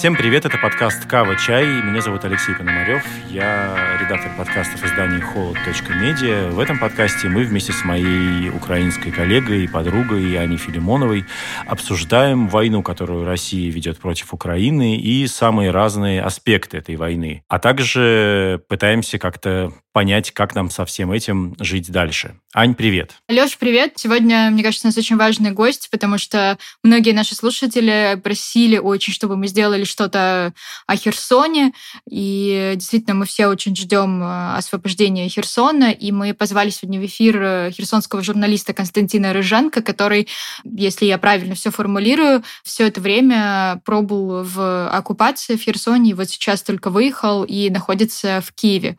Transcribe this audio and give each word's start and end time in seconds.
Всем 0.00 0.16
привет, 0.16 0.46
это 0.46 0.56
подкаст 0.56 1.04
«Кава 1.04 1.36
Чай». 1.36 1.66
Меня 1.82 2.00
зовут 2.00 2.24
Алексей 2.24 2.54
Пономарев. 2.54 3.04
Я 3.28 3.89
редактор 4.10 4.32
подкастов 4.36 4.84
издания 4.84 5.20
«Холод.медиа». 5.20 6.50
В 6.50 6.58
этом 6.58 6.80
подкасте 6.80 7.28
мы 7.28 7.44
вместе 7.44 7.72
с 7.72 7.84
моей 7.84 8.48
украинской 8.48 9.12
коллегой 9.12 9.62
и 9.62 9.68
подругой 9.68 10.36
Аней 10.36 10.56
Филимоновой 10.56 11.26
обсуждаем 11.64 12.48
войну, 12.48 12.82
которую 12.82 13.24
Россия 13.24 13.70
ведет 13.70 14.00
против 14.00 14.34
Украины 14.34 14.96
и 14.96 15.28
самые 15.28 15.70
разные 15.70 16.22
аспекты 16.22 16.78
этой 16.78 16.96
войны. 16.96 17.44
А 17.46 17.60
также 17.60 18.60
пытаемся 18.66 19.20
как-то 19.20 19.72
понять, 19.92 20.30
как 20.32 20.54
нам 20.54 20.70
со 20.70 20.84
всем 20.84 21.12
этим 21.12 21.54
жить 21.58 21.90
дальше. 21.90 22.36
Ань, 22.54 22.74
привет. 22.74 23.14
Леш, 23.28 23.58
привет. 23.58 23.92
Сегодня, 23.96 24.48
мне 24.50 24.62
кажется, 24.62 24.86
у 24.86 24.88
нас 24.88 24.96
очень 24.96 25.16
важный 25.16 25.50
гость, 25.50 25.88
потому 25.90 26.16
что 26.18 26.58
многие 26.82 27.12
наши 27.12 27.34
слушатели 27.34 28.18
просили 28.22 28.78
очень, 28.78 29.12
чтобы 29.12 29.36
мы 29.36 29.48
сделали 29.48 29.84
что-то 29.84 30.52
о 30.86 30.96
Херсоне. 30.96 31.72
И 32.08 32.72
действительно, 32.76 33.14
мы 33.14 33.26
все 33.26 33.48
очень 33.48 33.74
ждем 33.74 33.99
э, 34.06 34.56
освобождения 34.56 35.28
Херсона. 35.28 35.90
И 35.90 36.12
мы 36.12 36.34
позвали 36.34 36.70
сегодня 36.70 37.00
в 37.00 37.06
эфир 37.06 37.42
э, 37.42 37.70
херсонского 37.72 38.22
журналиста 38.22 38.72
Константина 38.72 39.32
Рыженко, 39.32 39.82
который, 39.82 40.28
если 40.64 41.06
я 41.06 41.18
правильно 41.18 41.54
все 41.54 41.70
формулирую, 41.70 42.42
все 42.62 42.86
это 42.86 43.00
время 43.00 43.80
пробыл 43.84 44.42
в 44.42 44.88
оккупации 44.88 45.56
в 45.56 45.62
Херсоне, 45.62 46.12
и 46.12 46.14
вот 46.14 46.30
сейчас 46.30 46.62
только 46.62 46.90
выехал 46.90 47.44
и 47.44 47.70
находится 47.70 48.40
в 48.40 48.52
Киеве. 48.52 48.96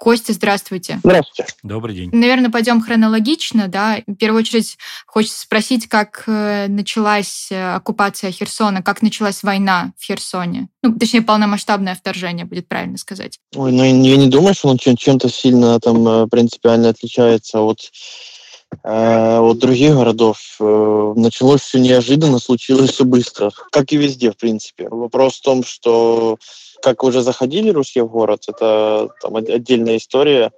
Костя, 0.00 0.32
здравствуйте. 0.32 0.98
Здравствуйте. 1.04 1.52
Добрый 1.62 1.94
день. 1.94 2.10
Наверное, 2.10 2.48
пойдем 2.50 2.80
хронологично, 2.80 3.68
да. 3.68 3.98
В 4.06 4.14
первую 4.14 4.40
очередь 4.40 4.78
хочется 5.06 5.42
спросить, 5.42 5.88
как 5.88 6.24
э, 6.26 6.68
началась 6.68 7.48
э, 7.50 7.74
оккупация 7.74 8.30
Херсона, 8.30 8.82
как 8.82 9.02
началась 9.02 9.42
война 9.42 9.92
в 9.98 10.02
Херсоне. 10.02 10.68
Ну, 10.82 10.98
точнее, 10.98 11.20
полномасштабное 11.20 11.94
вторжение, 11.94 12.46
будет 12.46 12.66
правильно 12.66 12.96
сказать. 12.96 13.40
Ой, 13.54 13.72
ну 13.72 13.84
я 13.84 14.16
не 14.16 14.28
думаю, 14.28 14.54
что 14.54 14.68
он 14.68 14.78
чем-то 14.78 15.28
сильно 15.28 15.78
там 15.80 16.08
э, 16.08 16.26
принципиально 16.28 16.88
отличается 16.88 17.60
от 17.60 17.90
от 18.84 19.58
других 19.58 19.94
городов. 19.94 20.38
Началось 20.60 21.60
все 21.60 21.80
неожиданно, 21.80 22.38
случилось 22.38 22.92
все 22.92 23.04
быстро. 23.04 23.50
Как 23.72 23.92
и 23.92 23.96
везде, 23.96 24.30
в 24.30 24.36
принципе. 24.36 24.88
Вопрос 24.88 25.38
в 25.38 25.42
том, 25.42 25.64
что 25.64 26.38
как 26.82 27.04
уже 27.04 27.22
заходили 27.22 27.70
русские 27.70 28.04
в 28.04 28.10
город, 28.10 28.44
это 28.48 29.08
там, 29.20 29.36
отдельная 29.36 29.96
история, 29.96 30.50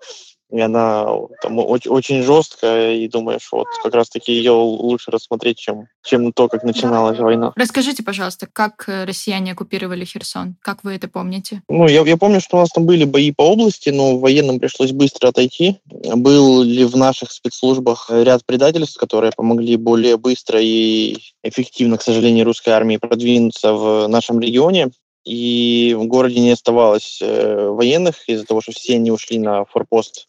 и 0.53 0.61
она 0.61 1.07
там, 1.41 1.59
очень, 1.59 1.91
очень 1.91 2.23
жесткая, 2.23 2.95
и 2.95 3.09
думаешь, 3.09 3.49
вот 3.51 3.67
как 3.83 3.95
раз-таки 3.95 4.33
ее 4.33 4.53
лучше 4.53 5.11
рассмотреть, 5.11 5.57
чем, 5.57 5.87
чем 6.05 6.31
то, 6.33 6.47
как 6.49 6.63
начиналась 6.63 7.17
да. 7.17 7.25
война. 7.25 7.53
Расскажите, 7.57 8.03
пожалуйста, 8.03 8.47
как 8.53 8.85
э, 8.87 9.05
россияне 9.05 9.53
оккупировали 9.53 10.05
Херсон? 10.05 10.57
Как 10.61 10.85
вы 10.85 10.95
это 10.95 11.09
помните? 11.09 11.63
Ну, 11.71 11.89
я, 11.89 12.03
я 12.03 12.17
помню, 12.19 12.43
что 12.43 12.59
у 12.59 12.61
нас 12.61 12.69
там 12.69 12.85
были 12.85 13.05
бои 13.05 13.33
по 13.33 13.51
области, 13.51 13.89
но 13.89 14.19
военным 14.19 14.61
пришлось 14.61 14.93
быстро 14.93 15.29
отойти. 15.29 15.79
Был 15.87 16.63
ли 16.63 16.85
в 16.85 16.97
наших 16.97 17.33
спецслужбах 17.33 18.11
ряд 18.11 18.45
предательств, 18.45 18.99
которые 18.99 19.33
помогли 19.35 19.77
более 19.77 20.19
быстро 20.19 20.61
и 20.61 21.17
эффективно, 21.43 21.97
к 21.97 22.03
сожалению, 22.03 22.45
русской 22.45 22.71
армии 22.71 22.99
продвинуться 22.99 23.73
в 23.73 24.07
нашем 24.07 24.39
регионе 24.39 24.91
и 25.25 25.95
в 25.99 26.07
городе 26.07 26.41
не 26.41 26.51
оставалось 26.51 27.19
э, 27.23 27.69
военных 27.69 28.29
из-за 28.29 28.45
того, 28.45 28.61
что 28.61 28.73
все 28.73 28.95
они 28.95 29.11
ушли 29.11 29.39
на 29.39 29.65
форпост 29.65 30.27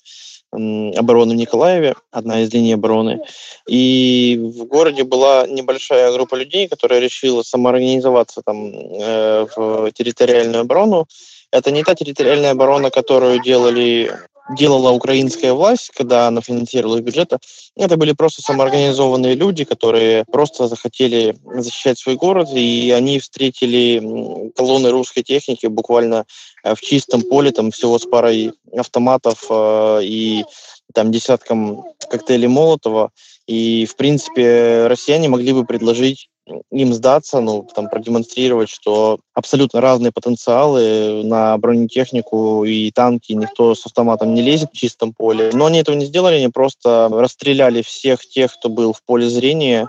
обороны 0.56 1.34
в 1.34 1.38
Николаеве, 1.38 1.96
одна 2.12 2.42
из 2.42 2.54
линий 2.54 2.74
обороны. 2.74 3.22
И 3.68 4.40
в 4.40 4.66
городе 4.66 5.04
была 5.04 5.48
небольшая 5.48 6.12
группа 6.14 6.36
людей, 6.36 6.68
которая 6.68 7.00
решила 7.00 7.42
самоорганизоваться 7.42 8.42
там 8.46 8.68
э, 8.68 9.48
в 9.56 9.92
территориальную 9.94 10.62
оборону. 10.62 11.08
Это 11.52 11.72
не 11.72 11.84
та 11.84 11.96
территориальная 11.96 12.52
оборона, 12.52 12.92
которую 12.92 13.42
делали 13.42 14.12
делала 14.50 14.92
украинская 14.92 15.54
власть, 15.54 15.92
когда 15.96 16.28
она 16.28 16.42
финансировала 16.42 17.00
бюджета, 17.00 17.40
это 17.76 17.98
были 17.98 18.12
просто 18.12 18.42
самоорганизованные 18.42 19.36
люди, 19.36 19.64
которые 19.64 20.26
просто 20.26 20.68
захотели 20.68 21.36
защищать 21.46 21.98
свой 21.98 22.16
город, 22.16 22.50
и 22.54 22.92
они 22.92 23.20
встретили 23.20 24.52
колонны 24.56 24.92
русской 24.92 25.24
техники 25.24 25.68
буквально 25.68 26.26
э, 26.64 26.76
в 26.76 26.82
чистом 26.82 27.22
поле, 27.22 27.52
там 27.52 27.72
всего 27.72 27.98
с 27.98 28.06
парой 28.06 28.54
автоматов 28.76 29.46
э, 29.50 30.00
и 30.04 30.46
там 30.94 31.12
десятком 31.12 31.86
коктейлей 32.10 32.48
Молотова. 32.48 33.12
И, 33.48 33.86
в 33.86 33.96
принципе, 33.96 34.88
россияне 34.88 35.28
могли 35.28 35.52
бы 35.54 35.66
предложить 35.66 36.30
им 36.72 36.94
сдаться, 36.94 37.40
ну, 37.40 37.68
там, 37.74 37.90
продемонстрировать, 37.90 38.70
что 38.70 39.20
абсолютно 39.34 39.80
разные 39.80 40.12
потенциалы 40.12 41.24
на 41.24 41.58
бронетехнику 41.58 42.66
и 42.66 42.92
танки, 42.92 43.32
никто 43.32 43.76
с 43.76 43.86
автоматом 43.86 44.34
не 44.34 44.42
лезет 44.42 44.72
в 44.74 44.78
чистом 44.78 45.14
поле. 45.14 45.52
Но 45.54 45.68
они 45.68 45.80
этого 45.80 45.96
не 45.96 46.06
сделали, 46.06 46.36
они 46.36 46.50
просто 46.50 47.10
расстреляли 47.12 47.82
всех 47.82 48.26
тех, 48.28 48.54
кто 48.54 48.70
был 48.70 48.94
в 48.94 49.02
поле 49.04 49.30
зрения, 49.30 49.88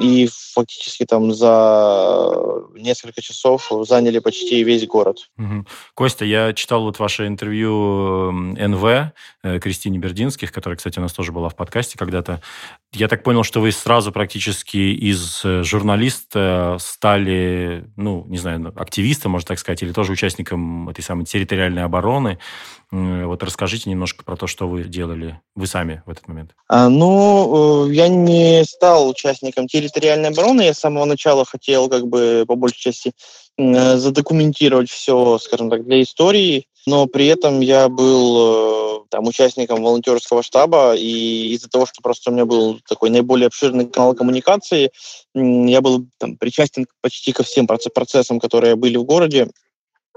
и 0.00 0.28
фактически 0.54 1.04
там 1.04 1.32
за 1.32 2.32
несколько 2.76 3.20
часов 3.20 3.70
заняли 3.82 4.18
почти 4.20 4.62
весь 4.62 4.86
город. 4.86 5.28
Угу. 5.38 5.66
Костя, 5.94 6.24
я 6.24 6.52
читал 6.52 6.82
вот 6.82 6.98
ваше 6.98 7.26
интервью 7.26 8.30
НВ 8.32 8.84
э, 9.42 9.58
Кристине 9.60 9.98
Бердинских, 9.98 10.52
которая, 10.52 10.76
кстати, 10.76 10.98
у 10.98 11.02
нас 11.02 11.12
тоже 11.12 11.32
была 11.32 11.48
в 11.48 11.56
подкасте 11.56 11.98
когда-то. 11.98 12.40
Я 12.92 13.08
так 13.08 13.22
понял, 13.22 13.42
что 13.42 13.60
вы 13.60 13.70
сразу 13.72 14.12
практически 14.12 14.76
из 14.76 15.44
э, 15.44 15.62
журналиста 15.88 16.76
стали, 16.80 17.86
ну, 17.96 18.24
не 18.28 18.36
знаю, 18.36 18.74
активистом, 18.76 19.32
можно 19.32 19.48
так 19.48 19.58
сказать, 19.58 19.82
или 19.82 19.92
тоже 19.92 20.12
участником 20.12 20.88
этой 20.90 21.02
самой 21.02 21.24
территориальной 21.24 21.82
обороны. 21.82 22.38
Вот 22.90 23.42
расскажите 23.42 23.88
немножко 23.88 24.22
про 24.22 24.36
то, 24.36 24.46
что 24.46 24.68
вы 24.68 24.84
делали, 24.84 25.40
вы 25.54 25.66
сами 25.66 26.02
в 26.04 26.10
этот 26.10 26.28
момент. 26.28 26.54
А, 26.68 26.90
ну, 26.90 27.86
э, 27.88 27.94
я 27.94 28.08
не 28.08 28.64
стал 28.64 29.08
участником 29.08 29.66
территориальной 29.66 30.28
обороны. 30.28 30.62
Я 30.62 30.74
с 30.74 30.78
самого 30.78 31.06
начала 31.06 31.46
хотел, 31.46 31.88
как 31.88 32.06
бы, 32.06 32.44
по 32.46 32.54
большей 32.54 32.80
части, 32.80 33.12
задокументировать 33.58 34.88
все, 34.88 35.38
скажем 35.38 35.68
так, 35.68 35.84
для 35.84 36.02
истории. 36.02 36.66
Но 36.86 37.06
при 37.06 37.26
этом 37.26 37.60
я 37.60 37.88
был 37.88 39.02
э, 39.02 39.04
там 39.10 39.26
участником 39.26 39.82
волонтерского 39.82 40.42
штаба, 40.42 40.94
и 40.94 41.54
из-за 41.54 41.68
того, 41.68 41.84
что 41.84 42.00
просто 42.02 42.30
у 42.30 42.32
меня 42.32 42.46
был 42.46 42.80
такой 42.88 43.10
наиболее 43.10 43.48
обширный 43.48 43.86
канал 43.86 44.14
коммуникации, 44.14 44.90
я 45.34 45.80
был 45.80 46.06
там, 46.18 46.36
причастен 46.36 46.86
почти 47.02 47.32
ко 47.32 47.42
всем 47.42 47.66
процессам, 47.66 48.40
которые 48.40 48.76
были 48.76 48.96
в 48.96 49.04
городе. 49.04 49.50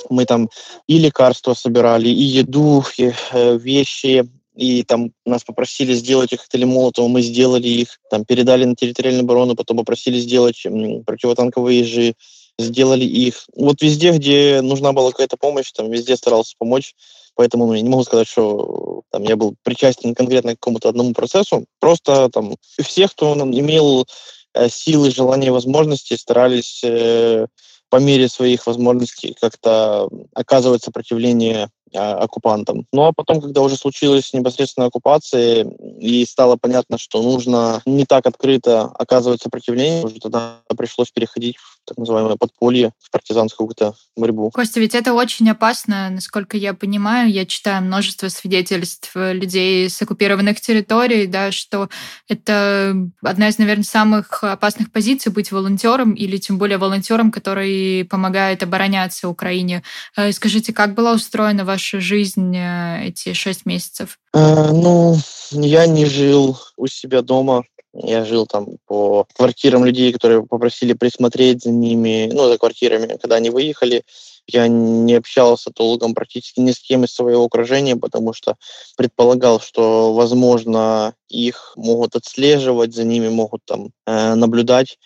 Мы 0.10 0.26
там 0.26 0.50
и 0.88 0.98
лекарства 0.98 1.54
собирали, 1.54 2.08
и 2.08 2.24
еду, 2.24 2.86
и 2.98 3.12
э, 3.32 3.58
вещи, 3.58 4.30
и 4.56 4.84
там 4.84 5.12
нас 5.26 5.44
попросили 5.44 5.94
сделать 5.94 6.32
их 6.32 6.42
коктейли 6.42 6.66
Молотова, 6.66 7.08
мы 7.08 7.22
сделали 7.22 7.68
их, 7.68 8.00
там 8.10 8.24
передали 8.24 8.66
на 8.66 8.76
территориальную 8.76 9.24
оборону, 9.24 9.56
потом 9.56 9.78
попросили 9.78 10.20
сделать 10.20 10.64
противотанковые 11.06 11.80
ежи, 11.80 12.16
сделали 12.62 13.06
их. 13.06 13.46
Вот 13.56 13.82
везде, 13.82 14.12
где 14.12 14.62
нужна 14.62 14.94
была 14.94 15.12
какая-то 15.12 15.38
помощь, 15.38 15.72
там 15.72 15.90
везде 15.90 16.16
старался 16.16 16.56
помочь, 16.58 16.96
поэтому 17.36 17.68
ну, 17.68 17.74
я 17.74 17.82
не 17.82 17.90
могу 17.90 18.04
сказать, 18.04 18.28
что 18.28 19.02
там 19.12 19.24
я 19.24 19.36
был 19.36 19.56
причастен 19.64 20.16
конкретно 20.16 20.56
к 20.56 20.60
какому-то 20.60 20.90
одному 20.90 21.14
процессу, 21.14 21.66
просто 21.80 22.30
там 22.30 22.56
все, 22.82 23.08
кто 23.08 23.34
имел 23.34 24.06
э, 24.54 24.70
силы, 24.70 25.12
желания, 25.12 25.52
возможности, 25.52 26.16
старались 26.16 26.82
э, 26.84 27.48
по 27.92 27.98
мере 27.98 28.30
своих 28.30 28.68
возможностей 28.68 29.36
как-то 29.40 30.08
оказывать 30.34 30.82
сопротивление 30.82 31.70
а, 31.94 32.14
оккупантам. 32.20 32.86
Ну 32.94 33.04
а 33.04 33.12
потом, 33.12 33.42
когда 33.42 33.62
уже 33.62 33.76
случилась 33.76 34.32
непосредственно 34.32 34.86
оккупация, 34.86 35.66
и 36.00 36.26
стало 36.26 36.56
понятно, 36.56 36.98
что 36.98 37.22
нужно 37.22 37.82
не 37.86 38.06
так 38.06 38.26
открыто 38.26 38.84
оказывать 38.84 39.42
сопротивление, 39.42 40.06
уже 40.06 40.20
тогда 40.22 40.60
пришлось 40.78 41.12
переходить 41.12 41.58
так 41.86 41.98
называемое 41.98 42.36
подполье, 42.36 42.92
в 43.00 43.12
партизанскую 43.12 43.68
какую-то 43.68 43.98
борьбу. 44.16 44.52
Костя, 44.52 44.80
ведь 44.80 44.96
это 44.96 45.14
очень 45.14 45.50
опасно, 45.50 46.10
насколько 46.10 46.58
я 46.58 46.74
понимаю. 46.74 47.30
Я 47.32 47.46
читаю 47.46 47.84
множество 47.84 48.28
свидетельств 48.30 49.12
людей 49.16 49.90
с 49.90 50.02
оккупированных 50.02 50.62
территорий, 50.62 51.28
да, 51.28 51.52
что 51.52 51.90
это 52.28 52.96
одна 53.22 53.50
из, 53.50 53.58
наверное, 53.58 53.84
самых 53.84 54.44
опасных 54.44 54.92
позиций 54.92 55.32
быть 55.32 55.52
волонтером 55.52 56.14
или 56.14 56.38
тем 56.38 56.58
более 56.58 56.78
волонтером, 56.78 57.32
который 57.32 58.06
помогает 58.06 58.64
обороняться 58.64 59.30
Украине. 59.30 59.84
Э, 60.16 60.32
скажите, 60.32 60.74
как 60.74 60.94
была 60.94 61.14
устроена 61.14 61.66
ваша 61.66 62.00
жизнь 62.00 62.56
э, 62.56 63.08
эти 63.08 63.34
шесть 63.34 63.66
месяцев? 63.66 64.20
Э, 64.34 64.72
ну, 64.72 65.18
я 65.52 65.88
не 65.88 66.06
жил 66.06 66.58
у 66.78 66.88
себя 66.88 67.22
дома. 67.22 67.64
Я 67.94 68.24
жил 68.24 68.46
там 68.48 68.78
по 68.88 69.26
квартирам 69.36 69.84
людей, 69.84 70.14
которые 70.14 70.46
попросили 70.46 70.94
присмотреть 70.94 71.64
за 71.64 71.72
ними, 71.72 72.30
ну, 72.32 72.48
за 72.48 72.58
квартирами, 72.58 73.18
когда 73.18 73.36
они 73.36 73.50
выехали. 73.50 74.04
Я 74.48 74.68
не 74.68 75.14
общался 75.16 75.72
толком 75.72 76.14
практически 76.14 76.62
ни 76.62 76.72
с 76.72 76.80
кем 76.80 77.04
из 77.04 77.14
своего 77.14 77.46
окружения, 77.46 77.96
потому 77.96 78.34
что 78.34 78.56
предполагал, 78.98 79.60
что, 79.60 80.14
возможно, 80.14 81.14
их 81.30 81.74
могут 81.76 82.16
отслеживать, 82.16 82.94
за 82.94 83.04
ними 83.04 83.30
могут 83.30 83.62
там 83.66 83.90
э, 84.08 84.36
наблюдать. 84.36 84.98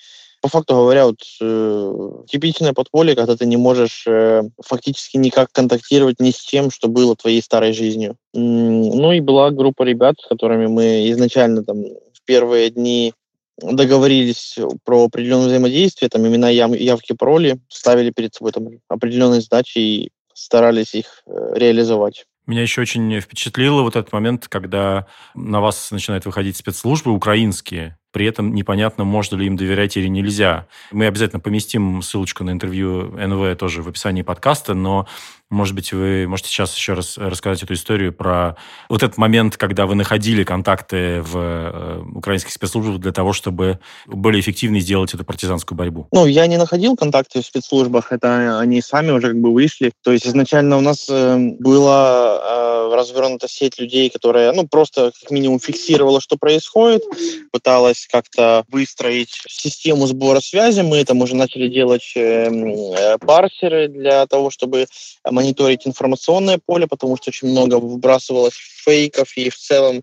по 0.41 0.47
факту 0.47 0.75
говоря, 0.75 1.07
вот 1.07 1.19
э, 1.41 2.11
типичное 2.29 2.73
подполье, 2.73 3.15
когда 3.15 3.35
ты 3.35 3.47
не 3.47 3.57
можешь 3.57 4.05
э, 4.07 4.43
фактически 4.63 5.17
никак 5.17 5.51
контактировать 5.51 6.19
ни 6.19 6.29
с 6.29 6.37
чем, 6.37 6.69
что 6.69 6.87
было 6.87 7.15
твоей 7.15 7.41
старой 7.41 7.73
жизнью. 7.73 8.15
Ну 8.33 9.11
и 9.11 9.21
была 9.21 9.49
группа 9.49 9.83
ребят, 9.83 10.15
с 10.21 10.27
которыми 10.27 10.67
мы 10.67 11.09
изначально 11.11 11.63
там 11.63 11.83
первые 12.25 12.69
дни 12.69 13.13
договорились 13.61 14.57
про 14.83 15.05
определенное 15.05 15.47
взаимодействие, 15.47 16.09
там 16.09 16.27
имена, 16.27 16.49
явки, 16.49 17.13
пароли, 17.13 17.59
ставили 17.69 18.11
перед 18.11 18.33
собой 18.33 18.51
там 18.51 18.67
определенные 18.89 19.41
задачи 19.41 19.77
и 19.77 20.11
старались 20.33 20.93
их 20.93 21.23
э, 21.25 21.53
реализовать. 21.55 22.25
Меня 22.45 22.61
еще 22.61 22.81
очень 22.81 23.19
впечатлило 23.21 23.81
вот 23.81 23.95
этот 23.95 24.11
момент, 24.11 24.47
когда 24.47 25.07
на 25.33 25.61
вас 25.61 25.89
начинают 25.91 26.25
выходить 26.25 26.57
спецслужбы 26.57 27.11
украинские, 27.11 27.97
при 28.15 28.27
этом 28.27 28.55
непонятно, 28.55 29.03
можно 29.03 29.35
ли 29.35 29.45
им 29.45 29.57
доверять 29.57 29.97
или 29.97 30.07
нельзя. 30.07 30.67
Мы 30.93 31.05
обязательно 31.07 31.41
поместим 31.41 32.01
ссылочку 32.01 32.45
на 32.45 32.51
интервью 32.51 33.11
НВ 33.11 33.57
тоже 33.57 33.83
в 33.83 33.89
описании 33.89 34.21
подкаста, 34.21 34.73
но 34.73 35.05
может 35.49 35.75
быть, 35.75 35.93
вы 35.93 36.25
можете 36.27 36.49
сейчас 36.49 36.75
еще 36.75 36.93
раз 36.93 37.17
рассказать 37.17 37.61
эту 37.61 37.75
историю 37.75 38.11
про 38.11 38.55
вот 38.89 39.03
этот 39.03 39.17
момент, 39.17 39.57
когда 39.57 39.85
вы 39.85 39.93
находили 39.93 40.43
контакты 40.43 41.21
в 41.21 41.37
э, 41.37 42.03
украинских 42.15 42.51
спецслужбах 42.51 42.99
для 42.99 43.11
того, 43.11 43.31
чтобы 43.31 43.79
более 44.07 44.41
эффективно 44.41 44.79
сделать 44.79 45.13
эту 45.13 45.23
партизанскую 45.23 45.77
борьбу? 45.77 46.07
Ну, 46.11 46.25
я 46.25 46.47
не 46.47 46.57
находил 46.57 46.95
контакты 46.95 47.41
в 47.41 47.45
спецслужбах, 47.45 48.11
это 48.11 48.59
они 48.59 48.81
сами 48.81 49.11
уже 49.11 49.27
как 49.27 49.39
бы 49.39 49.53
вышли. 49.53 49.91
То 50.03 50.13
есть 50.13 50.25
изначально 50.25 50.77
у 50.77 50.81
нас 50.81 51.07
э, 51.09 51.37
была 51.59 52.39
э, 52.41 52.74
развернута 52.93 53.47
сеть 53.47 53.79
людей, 53.79 54.09
которая, 54.09 54.51
ну, 54.53 54.67
просто 54.67 55.11
как 55.19 55.31
минимум 55.31 55.59
фиксировала, 55.59 56.21
что 56.21 56.37
происходит, 56.37 57.03
пыталась 57.51 58.07
как-то 58.09 58.65
выстроить 58.69 59.41
систему 59.47 60.07
сбора 60.07 60.39
связи. 60.39 60.81
Мы 60.81 61.03
там 61.05 61.21
уже 61.21 61.35
начали 61.35 61.67
делать 61.67 62.13
э, 62.15 63.17
парсеры 63.19 63.87
для 63.87 64.25
того, 64.27 64.49
чтобы 64.49 64.87
мониторить 65.29 65.87
информационное 65.87 66.59
поле, 66.63 66.87
потому 66.87 67.17
что 67.17 67.29
очень 67.29 67.49
много 67.49 67.75
выбрасывалось 67.75 68.55
фейков, 68.55 69.35
и 69.37 69.49
в 69.49 69.57
целом 69.57 70.01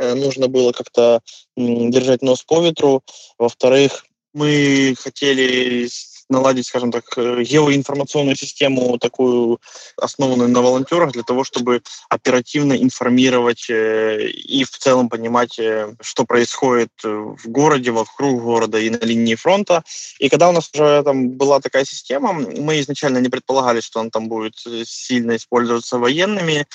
э, 0.00 0.14
нужно 0.14 0.48
было 0.48 0.72
как-то 0.72 1.20
держать 1.56 2.22
нос 2.22 2.42
по 2.42 2.62
ветру. 2.62 3.02
Во-вторых, 3.38 4.04
мы 4.32 4.94
хотели 4.98 5.88
наладить, 6.30 6.66
скажем 6.66 6.92
так, 6.92 7.04
э, 7.16 7.42
геоинформационную 7.42 8.36
систему, 8.36 8.98
такую 8.98 9.60
основанную 9.96 10.48
на 10.48 10.60
волонтерах, 10.60 11.12
для 11.12 11.22
того, 11.22 11.44
чтобы 11.44 11.82
оперативно 12.08 12.74
информировать 12.74 13.68
э, 13.68 14.28
и 14.28 14.64
в 14.64 14.70
целом 14.70 15.08
понимать, 15.08 15.58
э, 15.58 15.94
что 16.00 16.24
происходит 16.24 16.92
в 17.02 17.48
городе, 17.48 17.90
вокруг 17.90 18.42
города 18.42 18.78
и 18.78 18.90
на 18.90 18.98
линии 19.04 19.34
фронта. 19.34 19.82
И 20.18 20.28
когда 20.28 20.48
у 20.48 20.52
нас 20.52 20.70
уже 20.72 21.02
там 21.02 21.30
была 21.30 21.60
такая 21.60 21.84
система, 21.84 22.32
мы 22.32 22.80
изначально 22.80 23.18
не 23.18 23.28
предполагали, 23.28 23.80
что 23.80 24.00
она 24.00 24.10
там 24.10 24.28
будет 24.28 24.54
сильно 24.84 25.36
использоваться 25.36 25.98
военными, 25.98 26.66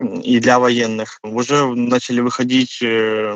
и 0.00 0.40
для 0.40 0.58
военных. 0.58 1.18
Уже 1.22 1.66
начали 1.74 2.20
выходить 2.20 2.78
э, 2.82 3.34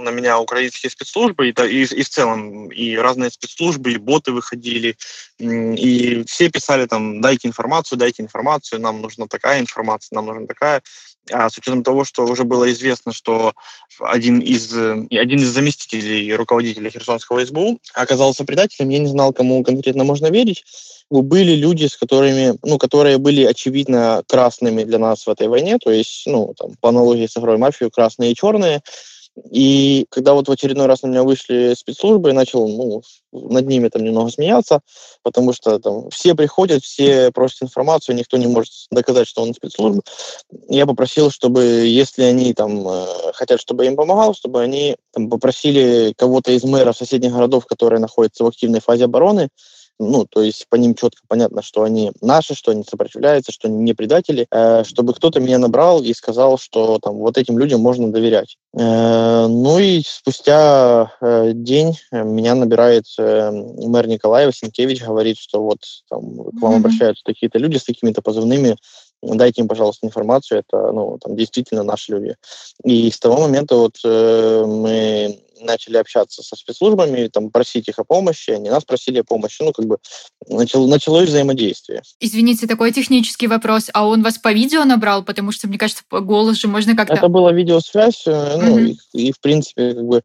на 0.00 0.10
меня 0.10 0.38
украинские 0.38 0.90
спецслужбы, 0.90 1.48
и, 1.48 1.50
и, 1.50 1.82
и 1.82 2.02
в 2.02 2.08
целом 2.08 2.68
и 2.68 2.96
разные 2.96 3.30
спецслужбы, 3.30 3.92
и 3.92 3.98
боты 3.98 4.30
выходили, 4.30 4.96
и 5.38 6.24
все 6.26 6.50
писали 6.50 6.86
там, 6.86 7.20
дайте 7.20 7.48
информацию, 7.48 7.98
дайте 7.98 8.22
информацию, 8.22 8.80
нам 8.80 9.02
нужна 9.02 9.26
такая 9.26 9.60
информация, 9.60 10.16
нам 10.16 10.26
нужна 10.26 10.46
такая. 10.46 10.82
А 11.30 11.48
с 11.48 11.56
учетом 11.56 11.84
того, 11.84 12.04
что 12.04 12.24
уже 12.24 12.44
было 12.44 12.70
известно, 12.72 13.12
что 13.12 13.52
один 14.00 14.40
из, 14.40 14.72
один 14.74 15.38
из 15.38 15.48
заместителей 15.48 16.34
руководителя 16.34 16.90
Херсонского 16.90 17.44
СБУ 17.44 17.78
оказался 17.94 18.44
предателем, 18.44 18.88
я 18.88 18.98
не 18.98 19.06
знал, 19.06 19.32
кому 19.32 19.62
конкретно 19.62 20.02
можно 20.02 20.26
верить, 20.30 20.64
были 21.10 21.52
люди, 21.52 21.86
с 21.86 21.96
которыми, 21.96 22.58
ну, 22.62 22.78
которые 22.78 23.18
были 23.18 23.44
очевидно 23.44 24.22
красными 24.26 24.82
для 24.82 24.98
нас 24.98 25.26
в 25.26 25.30
этой 25.30 25.46
войне, 25.46 25.78
то 25.78 25.90
есть, 25.90 26.22
ну, 26.26 26.54
там, 26.58 26.70
по 26.80 26.88
аналогии 26.88 27.26
с 27.26 27.36
игрой 27.36 27.58
мафию, 27.58 27.90
красные 27.90 28.32
и 28.32 28.34
черные. 28.34 28.82
И 29.50 30.06
когда 30.10 30.34
вот 30.34 30.48
в 30.48 30.52
очередной 30.52 30.86
раз 30.86 31.02
на 31.02 31.06
меня 31.06 31.22
вышли 31.22 31.74
спецслужбы, 31.76 32.30
я 32.30 32.34
начал 32.34 32.68
ну, 32.68 33.02
над 33.32 33.66
ними 33.66 33.88
там 33.88 34.04
немного 34.04 34.30
смеяться, 34.30 34.80
потому 35.22 35.54
что 35.54 35.78
там 35.78 36.10
все 36.10 36.34
приходят, 36.34 36.82
все 36.82 37.30
просят 37.32 37.62
информацию, 37.62 38.14
никто 38.14 38.36
не 38.36 38.46
может 38.46 38.72
доказать, 38.90 39.26
что 39.26 39.42
он 39.42 39.54
спецслужбы. 39.54 40.02
Я 40.68 40.86
попросил, 40.86 41.30
чтобы, 41.30 41.62
если 41.62 42.24
они 42.24 42.52
там 42.52 42.86
э, 42.86 43.06
хотят, 43.32 43.58
чтобы 43.60 43.84
я 43.84 43.90
им 43.90 43.96
помогал, 43.96 44.34
чтобы 44.34 44.60
они 44.60 44.96
там, 45.12 45.30
попросили 45.30 46.12
кого-то 46.16 46.52
из 46.52 46.62
мэров 46.64 46.96
соседних 46.96 47.32
городов, 47.32 47.64
которые 47.64 48.00
находятся 48.00 48.44
в 48.44 48.48
активной 48.48 48.80
фазе 48.80 49.04
обороны, 49.04 49.48
ну, 49.98 50.26
то 50.28 50.42
есть 50.42 50.66
по 50.68 50.76
ним 50.76 50.94
четко 50.94 51.22
понятно, 51.28 51.62
что 51.62 51.82
они 51.82 52.12
наши, 52.20 52.54
что 52.54 52.72
они 52.72 52.84
сопротивляются, 52.88 53.52
что 53.52 53.68
они 53.68 53.78
не 53.78 53.94
предатели, 53.94 54.46
э, 54.50 54.84
чтобы 54.84 55.14
кто-то 55.14 55.40
меня 55.40 55.58
набрал 55.58 56.02
и 56.02 56.12
сказал, 56.14 56.58
что 56.58 56.98
там 56.98 57.16
вот 57.16 57.38
этим 57.38 57.58
людям 57.58 57.80
можно 57.80 58.10
доверять. 58.10 58.56
Э, 58.76 59.46
ну 59.46 59.78
и 59.78 60.02
спустя 60.04 61.12
э, 61.20 61.52
день 61.54 61.98
меня 62.10 62.54
набирает 62.54 63.04
э, 63.18 63.50
мэр 63.50 64.06
Николаева 64.08 64.52
Сенкевич, 64.52 65.02
говорит, 65.02 65.38
что 65.38 65.62
вот 65.62 65.78
там 66.08 66.36
к 66.36 66.60
вам 66.60 66.74
mm-hmm. 66.74 66.76
обращаются 66.76 67.24
какие-то 67.24 67.58
люди 67.58 67.76
с 67.76 67.84
какими-то 67.84 68.22
позывными, 68.22 68.76
дайте 69.22 69.62
им, 69.62 69.68
пожалуйста, 69.68 70.06
информацию, 70.06 70.60
это, 70.60 70.92
ну, 70.92 71.18
там, 71.20 71.36
действительно 71.36 71.82
наши 71.84 72.12
люди. 72.12 72.36
И 72.84 73.10
с 73.10 73.18
того 73.18 73.40
момента 73.40 73.76
вот 73.76 73.96
э, 74.04 74.64
мы 74.66 75.40
начали 75.64 75.96
общаться 75.96 76.42
со 76.42 76.56
спецслужбами, 76.56 77.28
там, 77.28 77.50
просить 77.50 77.88
их 77.88 77.98
о 77.98 78.04
помощи, 78.04 78.50
они 78.50 78.70
нас 78.70 78.84
просили 78.84 79.20
о 79.20 79.24
помощи, 79.24 79.62
ну, 79.62 79.72
как 79.72 79.86
бы 79.86 79.98
начало, 80.48 80.86
началось 80.86 81.28
взаимодействие. 81.28 82.02
Извините, 82.20 82.66
такой 82.66 82.92
технический 82.92 83.46
вопрос, 83.46 83.90
а 83.92 84.06
он 84.06 84.22
вас 84.22 84.38
по 84.38 84.52
видео 84.52 84.84
набрал? 84.84 85.24
Потому 85.24 85.52
что, 85.52 85.68
мне 85.68 85.78
кажется, 85.78 86.02
голос 86.10 86.56
же 86.56 86.68
можно 86.68 86.96
как-то... 86.96 87.14
Это 87.14 87.28
была 87.28 87.52
видеосвязь, 87.52 88.26
э, 88.26 88.56
ну, 88.56 88.78
mm-hmm. 88.78 88.96
и, 89.14 89.28
и, 89.28 89.32
в 89.32 89.40
принципе, 89.40 89.94
как 89.94 90.04
бы, 90.04 90.22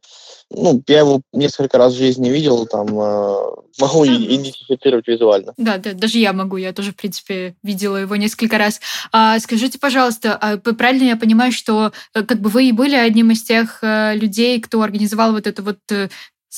ну, 0.50 0.82
я 0.86 1.00
его 1.00 1.20
несколько 1.32 1.78
раз 1.78 1.94
в 1.94 1.98
жизни 1.98 2.30
видел, 2.30 2.66
там, 2.66 2.86
э, 2.88 3.36
могу 3.78 4.06
да. 4.06 4.14
идентифицировать 4.14 5.06
визуально. 5.06 5.52
Да, 5.56 5.76
да, 5.78 5.92
даже 5.92 6.18
я 6.18 6.32
могу, 6.32 6.56
я 6.56 6.72
тоже, 6.72 6.92
в 6.92 6.96
принципе, 6.96 7.54
видела 7.62 7.96
его 7.96 8.16
несколько 8.16 8.56
раз. 8.56 8.80
А, 9.12 9.38
скажите, 9.40 9.78
пожалуйста, 9.78 10.34
а 10.34 10.56
правильно 10.56 11.08
я 11.08 11.16
понимаю, 11.16 11.52
что 11.52 11.92
э, 12.14 12.22
как 12.22 12.40
бы 12.40 12.48
вы 12.48 12.68
и 12.68 12.72
были 12.72 12.94
одним 12.94 13.30
из 13.30 13.42
тех 13.42 13.80
людей, 13.82 14.60
кто 14.60 14.82
организовал 14.82 15.32
вот 15.32 15.46
эту 15.46 15.62
вот 15.62 15.78
э, 15.90 16.08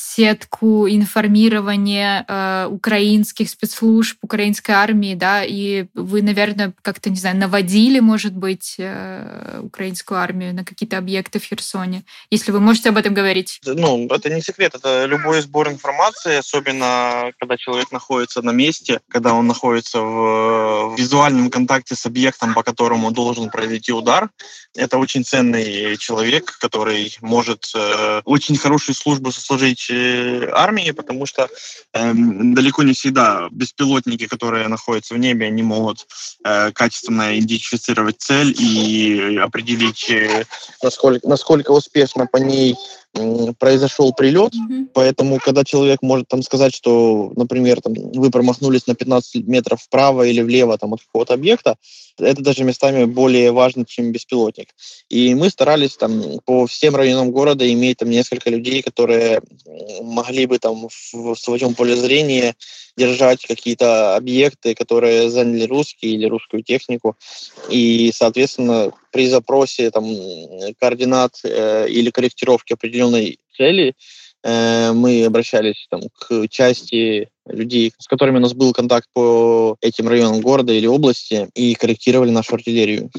сетку 0.01 0.89
информирования 0.89 2.25
э, 2.27 2.67
украинских 2.71 3.51
спецслужб, 3.51 4.19
украинской 4.23 4.73
армии, 4.73 5.15
да, 5.15 5.45
и 5.45 5.87
вы, 5.95 6.23
наверное, 6.23 6.73
как-то, 6.83 7.11
не 7.11 7.17
знаю, 7.17 7.37
наводили, 7.37 8.01
может 8.01 8.35
быть, 8.35 8.77
э, 8.79 9.61
украинскую 9.63 10.19
армию 10.19 10.55
на 10.55 10.65
какие-то 10.65 10.99
объекты 10.99 11.39
в 11.39 11.45
Херсоне, 11.45 12.05
если 12.31 12.53
вы 12.53 12.61
можете 12.61 12.89
об 12.89 12.97
этом 12.97 13.15
говорить. 13.15 13.61
Ну, 13.65 14.07
это 14.07 14.31
не 14.31 14.41
секрет, 14.41 14.75
это 14.75 15.05
любой 15.05 15.43
сбор 15.43 15.69
информации, 15.69 16.37
особенно 16.37 17.33
когда 17.39 17.57
человек 17.57 17.93
находится 17.93 18.43
на 18.43 18.53
месте, 18.53 19.01
когда 19.09 19.35
он 19.35 19.47
находится 19.47 20.01
в, 20.01 20.95
в 20.95 20.99
визуальном 20.99 21.51
контакте 21.51 21.95
с 21.95 22.07
объектом, 22.07 22.55
по 22.55 22.63
которому 22.63 23.11
должен 23.11 23.51
произойти 23.51 23.93
удар. 23.93 24.31
Это 24.75 24.99
очень 24.99 25.25
ценный 25.25 25.97
человек, 25.99 26.57
который 26.59 27.17
может 27.21 27.71
э, 27.75 28.23
очень 28.25 28.57
хорошую 28.57 28.95
службу 28.95 29.33
сослужить 29.33 29.90
армии, 29.91 30.91
потому 30.93 31.27
что 31.27 31.49
э, 31.93 32.13
далеко 32.15 32.83
не 32.83 32.93
всегда 32.93 33.49
беспилотники, 33.51 34.27
которые 34.27 34.69
находятся 34.69 35.15
в 35.15 35.19
небе, 35.19 35.47
они 35.47 35.63
могут 35.63 36.07
э, 36.45 36.73
качественно 36.73 37.39
идентифицировать 37.39 38.21
цель 38.21 38.55
и 38.59 39.39
определить, 39.39 40.11
э, 40.11 40.45
насколько, 40.83 41.27
насколько 41.29 41.71
успешно 41.71 42.27
по 42.27 42.37
ней 42.39 42.77
произошел 43.59 44.13
прилет, 44.13 44.53
mm-hmm. 44.55 44.91
поэтому 44.95 45.39
когда 45.39 45.65
человек 45.65 46.01
может 46.03 46.29
там 46.29 46.43
сказать, 46.43 46.75
что, 46.75 47.33
например, 47.37 47.81
там, 47.81 47.93
вы 47.95 48.31
промахнулись 48.31 48.87
на 48.87 48.95
15 48.95 49.47
метров 49.47 49.83
вправо 49.83 50.23
или 50.23 50.41
влево 50.43 50.79
там, 50.79 50.95
от 50.95 51.03
какого-то 51.03 51.35
объекта, 51.35 51.77
это 52.19 52.43
даже 52.43 52.65
местами 52.65 53.05
более 53.05 53.51
важно, 53.51 53.85
чем 53.85 54.13
беспилотник. 54.13 54.69
И 55.09 55.35
мы 55.35 55.51
старались 55.51 55.97
там 55.97 56.41
по 56.45 56.67
всем 56.67 56.95
районам 56.95 57.31
города 57.31 57.71
иметь 57.73 57.99
там 57.99 58.11
несколько 58.11 58.51
людей, 58.51 58.83
которые 58.83 59.41
могли 60.03 60.47
бы 60.47 60.59
там 60.59 60.89
в, 60.89 61.15
в 61.15 61.37
своем 61.37 61.75
поле 61.75 61.97
зрения 61.97 62.55
держать 62.97 63.47
какие-то 63.47 64.17
объекты, 64.17 64.75
которые 64.75 65.31
заняли 65.31 65.67
русские 65.67 66.13
или 66.13 66.27
русскую 66.27 66.63
технику. 66.63 67.17
И, 67.71 68.13
соответственно, 68.15 68.93
при 69.11 69.29
запросе 69.29 69.91
там, 69.91 70.05
координат 70.79 71.33
э, 71.45 71.89
или 71.89 72.11
корректировки 72.11 72.73
определенной 72.73 73.39
цели 73.57 73.95
э, 74.43 74.93
мы 74.93 75.25
обращались 75.25 75.87
там, 75.91 76.03
к 76.19 76.49
части 76.49 77.29
людей, 77.47 77.93
с 77.99 78.07
которыми 78.07 78.39
у 78.39 78.41
нас 78.41 78.55
был 78.55 78.73
контакт 78.73 79.09
по 79.13 79.77
этим 79.81 80.09
районам 80.09 80.41
города 80.41 80.73
или 80.73 80.87
области, 80.87 81.49
и 81.55 81.75
корректировали 81.75 82.31
нашу 82.31 82.55
артиллерию. 82.55 83.11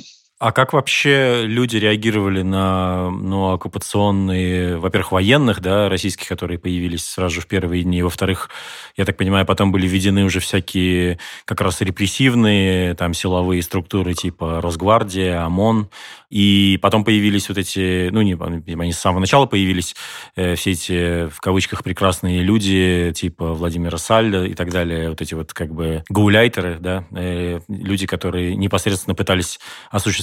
А 0.41 0.51
как 0.51 0.73
вообще 0.73 1.43
люди 1.45 1.77
реагировали 1.77 2.41
на 2.41 3.11
ну, 3.11 3.51
оккупационные, 3.51 4.79
во-первых, 4.79 5.11
военных, 5.11 5.61
да, 5.61 5.87
российских, 5.87 6.27
которые 6.27 6.57
появились 6.57 7.05
сразу 7.05 7.35
же 7.35 7.41
в 7.41 7.45
первые 7.45 7.83
дни, 7.83 8.01
во-вторых, 8.01 8.49
я 8.97 9.05
так 9.05 9.17
понимаю, 9.17 9.45
потом 9.45 9.71
были 9.71 9.85
введены 9.85 10.23
уже 10.23 10.39
всякие 10.39 11.19
как 11.45 11.61
раз 11.61 11.81
репрессивные 11.81 12.95
там 12.95 13.13
силовые 13.13 13.61
структуры 13.61 14.15
типа 14.15 14.61
Росгвардия, 14.61 15.45
ОМОН, 15.45 15.91
и 16.31 16.79
потом 16.81 17.03
появились 17.03 17.47
вот 17.47 17.59
эти, 17.59 18.09
ну, 18.09 18.23
не, 18.23 18.33
они 18.33 18.93
с 18.93 18.97
самого 18.97 19.19
начала 19.19 19.45
появились, 19.45 19.95
э, 20.35 20.55
все 20.55 20.71
эти, 20.71 21.27
в 21.27 21.39
кавычках, 21.39 21.83
прекрасные 21.83 22.41
люди, 22.41 23.13
типа 23.15 23.53
Владимира 23.53 23.99
Сальда 23.99 24.47
и 24.47 24.55
так 24.55 24.71
далее, 24.71 25.09
вот 25.09 25.21
эти 25.21 25.35
вот 25.35 25.53
как 25.53 25.71
бы 25.71 26.03
гауляйтеры, 26.09 26.77
да, 26.79 27.03
э, 27.11 27.59
люди, 27.67 28.07
которые 28.07 28.55
непосредственно 28.55 29.13
пытались 29.13 29.59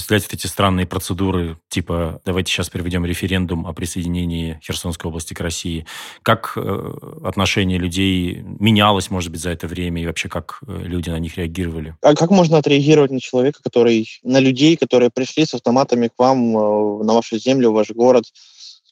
осуществлять 0.09 0.23
вот 0.23 0.33
эти 0.33 0.47
странные 0.47 0.85
процедуры, 0.85 1.57
типа 1.69 2.21
давайте 2.25 2.51
сейчас 2.51 2.69
проведем 2.69 3.05
референдум 3.05 3.67
о 3.67 3.73
присоединении 3.73 4.59
Херсонской 4.63 5.09
области 5.09 5.33
к 5.33 5.39
России. 5.39 5.85
Как 6.23 6.53
э, 6.55 6.93
отношение 7.23 7.77
людей 7.77 8.41
менялось, 8.59 9.09
может 9.09 9.31
быть, 9.31 9.41
за 9.41 9.51
это 9.51 9.67
время, 9.67 10.01
и 10.01 10.07
вообще 10.07 10.29
как 10.29 10.59
э, 10.67 10.81
люди 10.83 11.09
на 11.09 11.19
них 11.19 11.37
реагировали? 11.37 11.95
А 12.01 12.15
как 12.15 12.31
можно 12.31 12.57
отреагировать 12.57 13.11
на 13.11 13.19
человека, 13.19 13.59
который, 13.63 14.07
на 14.23 14.39
людей, 14.39 14.77
которые 14.77 15.09
пришли 15.11 15.45
с 15.45 15.53
автоматами 15.53 16.07
к 16.07 16.13
вам 16.17 16.57
э, 16.57 17.03
на 17.03 17.13
вашу 17.13 17.37
землю, 17.37 17.69
в 17.69 17.73
ваш 17.73 17.91
город, 17.91 18.25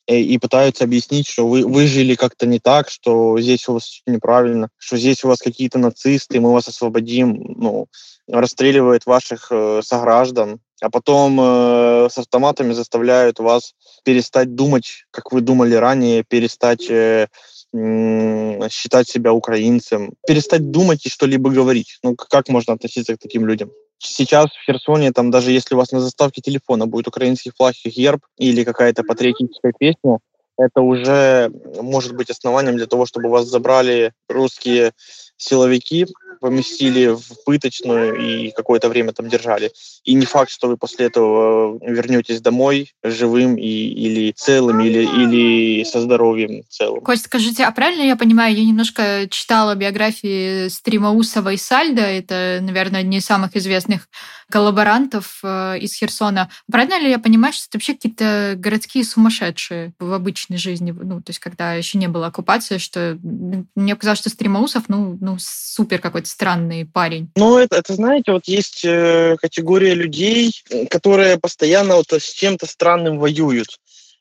и 0.08 0.38
пытаются 0.38 0.86
объяснить, 0.86 1.28
что 1.28 1.46
вы, 1.46 1.68
вы 1.68 1.86
жили 1.86 2.16
как-то 2.16 2.46
не 2.48 2.60
так, 2.60 2.90
что 2.90 3.38
здесь 3.42 3.68
у 3.68 3.74
вас 3.74 3.84
все 3.84 4.02
неправильно, 4.08 4.70
что 4.78 4.96
здесь 4.96 5.26
у 5.26 5.28
вас 5.28 5.40
какие-то 5.40 5.80
нацисты, 5.80 6.40
мы 6.40 6.54
вас 6.54 6.70
освободим, 6.70 7.56
ну, 7.58 7.88
расстреливают 8.30 9.06
ваших 9.06 9.48
э, 9.52 9.82
сограждан, 9.84 10.62
а 10.82 10.90
потом 10.90 11.40
э, 11.40 12.08
с 12.10 12.18
автоматами 12.18 12.74
заставляют 12.74 13.40
вас 13.40 13.74
перестать 14.04 14.56
думать, 14.56 15.06
как 15.12 15.32
вы 15.32 15.42
думали 15.42 15.76
ранее, 15.76 16.24
перестать 16.24 16.90
э, 16.90 17.28
э, 17.74 18.70
считать 18.70 19.10
себя 19.10 19.34
украинцем, 19.34 20.14
перестать 20.28 20.72
думать 20.72 21.06
и 21.06 21.10
что-либо 21.10 21.50
говорить. 21.50 21.98
Ну, 22.04 22.16
как 22.16 22.50
можно 22.50 22.74
относиться 22.74 23.16
к 23.16 23.20
таким 23.20 23.46
людям? 23.46 23.72
Сейчас 24.00 24.48
в 24.52 24.66
Херсоне, 24.66 25.12
там 25.12 25.32
даже 25.32 25.52
если 25.52 25.74
у 25.74 25.78
вас 25.78 25.92
на 25.92 26.00
заставке 26.00 26.42
телефона 26.42 26.86
будет 26.86 27.08
украинский 27.08 27.52
флаг 27.56 27.74
и 27.84 27.90
герб 27.90 28.22
или 28.38 28.64
какая-то 28.64 29.04
патриотическая 29.04 29.74
песня, 29.78 30.20
это 30.58 30.82
уже 30.82 31.52
может 31.82 32.16
быть 32.16 32.30
основанием 32.30 32.78
для 32.78 32.86
того, 32.86 33.06
чтобы 33.06 33.30
вас 33.30 33.46
забрали 33.46 34.14
русские 34.30 34.92
силовики, 35.38 36.08
поместили 36.40 37.08
в 37.08 37.44
пыточную 37.46 38.16
и 38.16 38.52
какое-то 38.52 38.90
время 38.90 39.14
там 39.14 39.30
держали. 39.30 39.72
И 40.04 40.14
не 40.14 40.26
факт, 40.26 40.52
что 40.52 40.68
вы 40.68 40.78
после 40.78 41.08
этого 41.08 41.80
вернетесь 41.82 42.42
домой 42.42 42.94
живым 43.04 43.56
и, 43.56 43.68
или 43.68 44.32
целым, 44.32 44.80
или, 44.82 45.04
или 45.04 45.84
со 45.84 46.02
здоровьем 46.02 46.64
целым. 46.70 47.02
Кость, 47.02 47.26
скажите, 47.26 47.64
а 47.64 47.72
правильно 47.72 48.04
я 48.04 48.16
понимаю, 48.16 48.56
я 48.56 48.64
немножко 48.64 49.28
читала 49.30 49.76
биографии 49.76 50.68
Стримаусова 50.68 51.54
и 51.54 51.58
Сальда, 51.58 52.08
это, 52.08 52.60
наверное, 52.62 53.02
одни 53.02 53.18
из 53.18 53.26
самых 53.26 53.56
известных 53.56 54.08
коллаборантов 54.50 55.40
э, 55.44 55.80
из 55.80 55.94
Херсона. 55.94 56.50
Правильно 56.72 57.00
ли 57.00 57.10
я 57.10 57.20
понимаю, 57.20 57.54
что 57.54 57.66
это 57.68 57.78
вообще 57.78 57.94
какие-то 57.94 58.54
городские 58.56 59.04
сумасшедшие 59.04 59.94
в 60.00 60.14
обычной 60.14 60.58
жизни, 60.58 60.92
ну, 60.92 61.22
то 61.22 61.32
есть 61.32 61.40
когда 61.40 61.74
еще 61.74 61.98
не 61.98 62.08
было 62.08 62.28
оккупации, 62.28 62.78
что 62.78 63.18
мне 63.22 63.96
казалось, 63.96 64.20
что 64.20 64.30
Стримаусов, 64.30 64.86
ну, 64.88 65.18
ну 65.20 65.38
супер 65.40 66.00
какой-то 66.00 66.27
странный 66.30 66.86
парень. 66.86 67.30
Ну, 67.36 67.58
это, 67.58 67.78
это 67.78 67.94
знаете, 67.94 68.32
вот 68.32 68.48
есть 68.48 68.84
э, 68.84 69.36
категория 69.40 69.94
людей, 69.94 70.52
которые 70.90 71.38
постоянно 71.38 71.96
вот 71.96 72.12
с 72.12 72.32
чем-то 72.32 72.66
странным 72.66 73.20
воюют 73.20 73.80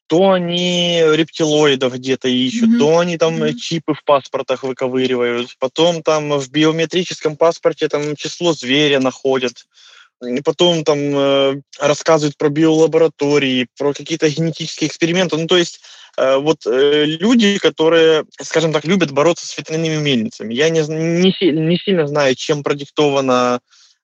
то 0.08 0.30
они 0.30 1.00
рептилоидов 1.00 1.94
где-то 1.94 2.28
ищут, 2.28 2.70
mm-hmm. 2.70 2.78
то 2.78 2.98
они 2.98 3.18
там 3.18 3.42
mm-hmm. 3.42 3.54
чипы 3.54 3.94
в 3.94 4.04
паспортах 4.04 4.62
выковыривают, 4.62 5.56
потом 5.58 6.02
там 6.02 6.38
в 6.38 6.48
биометрическом 6.48 7.36
паспорте 7.36 7.88
там 7.88 8.14
число 8.14 8.52
зверя 8.52 9.00
находят 9.00 9.66
и 10.24 10.40
потом 10.40 10.84
там 10.84 10.98
э, 10.98 11.60
рассказывают 11.78 12.38
про 12.38 12.48
биолаборатории, 12.48 13.68
про 13.76 13.92
какие-то 13.92 14.30
генетические 14.30 14.88
эксперименты. 14.88 15.36
Ну, 15.36 15.46
то 15.46 15.58
есть 15.58 15.80
вот 16.16 16.66
э, 16.66 17.04
люди, 17.04 17.58
которые, 17.58 18.24
скажем 18.40 18.72
так, 18.72 18.84
любят 18.84 19.10
бороться 19.10 19.46
с 19.46 19.56
ветряными 19.56 19.96
мельницами. 19.96 20.54
Я 20.54 20.70
не, 20.70 20.80
не, 20.80 21.32
не 21.52 21.78
сильно 21.78 22.06
знаю, 22.06 22.34
чем 22.34 22.62
продиктовано 22.62 23.60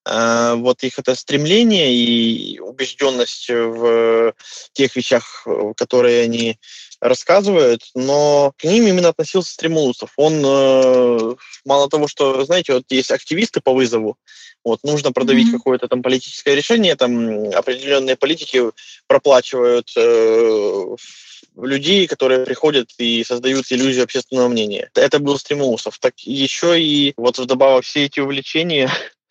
э, 0.07 0.55
вот 0.57 0.83
их 0.83 0.99
это 0.99 1.15
стремление 1.15 1.95
и 1.95 2.59
убежденность 2.61 3.49
в 3.49 4.35
тех 4.73 4.95
вещах, 4.95 5.47
которые 5.77 6.23
они 6.23 6.59
рассказывают, 7.03 7.83
но 7.97 8.53
к 8.57 8.65
ним 8.65 8.87
именно 8.87 9.09
относился 9.09 9.53
Стремулусов. 9.53 10.13
Он 10.17 10.35
э, 10.45 11.35
мало 11.65 11.89
того, 11.89 12.07
что, 12.07 12.45
знаете, 12.45 12.75
вот 12.75 12.85
есть 12.91 13.11
активисты 13.11 13.61
по 13.61 13.73
вызову, 13.73 14.17
вот 14.65 14.79
нужно 14.85 15.11
продавить 15.11 15.49
mm-hmm. 15.49 15.57
какое-то 15.57 15.89
там 15.89 16.03
политическое 16.03 16.55
решение, 16.55 16.95
там 16.95 17.49
определенные 17.51 18.17
политики 18.17 18.63
проплачивают 19.09 19.89
э, 19.97 20.97
людей, 21.57 22.07
которые 22.07 22.45
приходят 22.45 22.91
и 22.99 23.25
создают 23.25 23.71
иллюзию 23.71 24.05
общественного 24.05 24.49
мнения. 24.49 24.91
Это 24.95 25.19
был 25.19 25.39
Стремулусов. 25.39 25.99
Так 25.99 26.19
еще 26.19 26.81
и 26.81 27.13
вот 27.17 27.39
вдобавок 27.39 27.85
все 27.85 28.05
эти 28.05 28.21
увлечения 28.21 28.91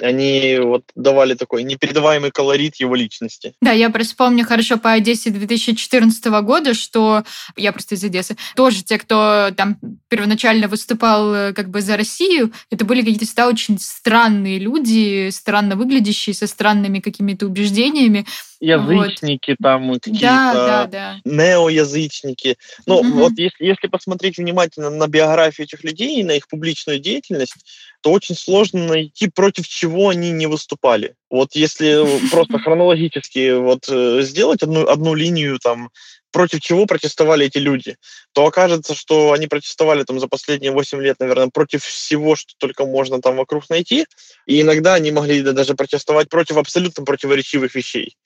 они 0.00 0.58
вот 0.58 0.84
давали 0.94 1.34
такой 1.34 1.64
непередаваемый 1.64 2.30
колорит 2.30 2.76
его 2.76 2.94
личности. 2.94 3.54
Да, 3.60 3.72
я 3.72 3.90
просто 3.90 4.16
помню 4.16 4.44
хорошо 4.46 4.78
по 4.78 4.92
Одессе 4.92 5.30
2014 5.30 6.24
года, 6.42 6.74
что 6.74 7.24
я 7.56 7.72
просто 7.72 7.94
из 7.94 8.04
Одессы, 8.04 8.36
тоже 8.56 8.82
те, 8.82 8.98
кто 8.98 9.50
там 9.56 9.78
первоначально 10.08 10.68
выступал 10.68 11.34
э, 11.34 11.52
как 11.52 11.70
бы 11.70 11.82
за 11.82 11.96
Россию, 11.96 12.52
это 12.70 12.84
были 12.84 13.00
какие-то 13.00 13.26
всегда 13.26 13.48
очень 13.48 13.78
странные 13.78 14.58
люди, 14.58 15.28
странно 15.30 15.76
выглядящие, 15.76 16.34
со 16.34 16.46
странными 16.46 17.00
какими-то 17.00 17.46
убеждениями. 17.46 18.26
Язычники 18.60 19.50
вот. 19.50 19.58
там 19.60 19.94
какие-то, 19.94 20.20
да, 20.20 20.54
да, 20.54 20.86
да. 20.86 21.16
неоязычники. 21.24 22.56
Ну, 22.86 22.98
угу. 22.98 23.08
вот 23.08 23.32
если, 23.36 23.64
если 23.64 23.88
посмотреть 23.88 24.38
внимательно 24.38 24.88
на 24.88 25.08
биографию 25.08 25.66
этих 25.66 25.82
людей 25.82 26.20
и 26.20 26.24
на 26.24 26.32
их 26.32 26.46
публичную 26.48 27.00
деятельность, 27.00 27.56
то 28.02 28.10
очень 28.10 28.36
сложно 28.36 28.86
найти, 28.86 29.28
против 29.28 29.66
чего 29.66 29.81
они 29.86 30.30
не 30.30 30.46
выступали. 30.46 31.14
Вот 31.30 31.54
если 31.54 32.04
просто 32.30 32.58
хронологически 32.62 33.58
вот 33.58 33.88
э, 33.88 34.22
сделать 34.22 34.62
одну, 34.62 34.86
одну 34.86 35.14
линию 35.14 35.58
там 35.58 35.90
против 36.32 36.60
чего 36.60 36.86
протестовали 36.86 37.46
эти 37.46 37.58
люди, 37.58 37.96
то 38.32 38.46
окажется, 38.46 38.94
что 38.94 39.32
они 39.32 39.46
протестовали 39.46 40.02
там 40.02 40.18
за 40.18 40.26
последние 40.26 40.72
8 40.72 41.00
лет, 41.00 41.16
наверное, 41.20 41.48
против 41.48 41.84
всего, 41.84 42.34
что 42.34 42.54
только 42.58 42.86
можно 42.86 43.20
там 43.20 43.36
вокруг 43.36 43.68
найти. 43.70 44.06
И 44.46 44.60
иногда 44.60 44.94
они 44.94 45.12
могли 45.12 45.42
даже 45.42 45.74
протестовать 45.74 46.28
против 46.28 46.56
абсолютно 46.56 47.04
противоречивых 47.04 47.74
вещей. 47.74 48.16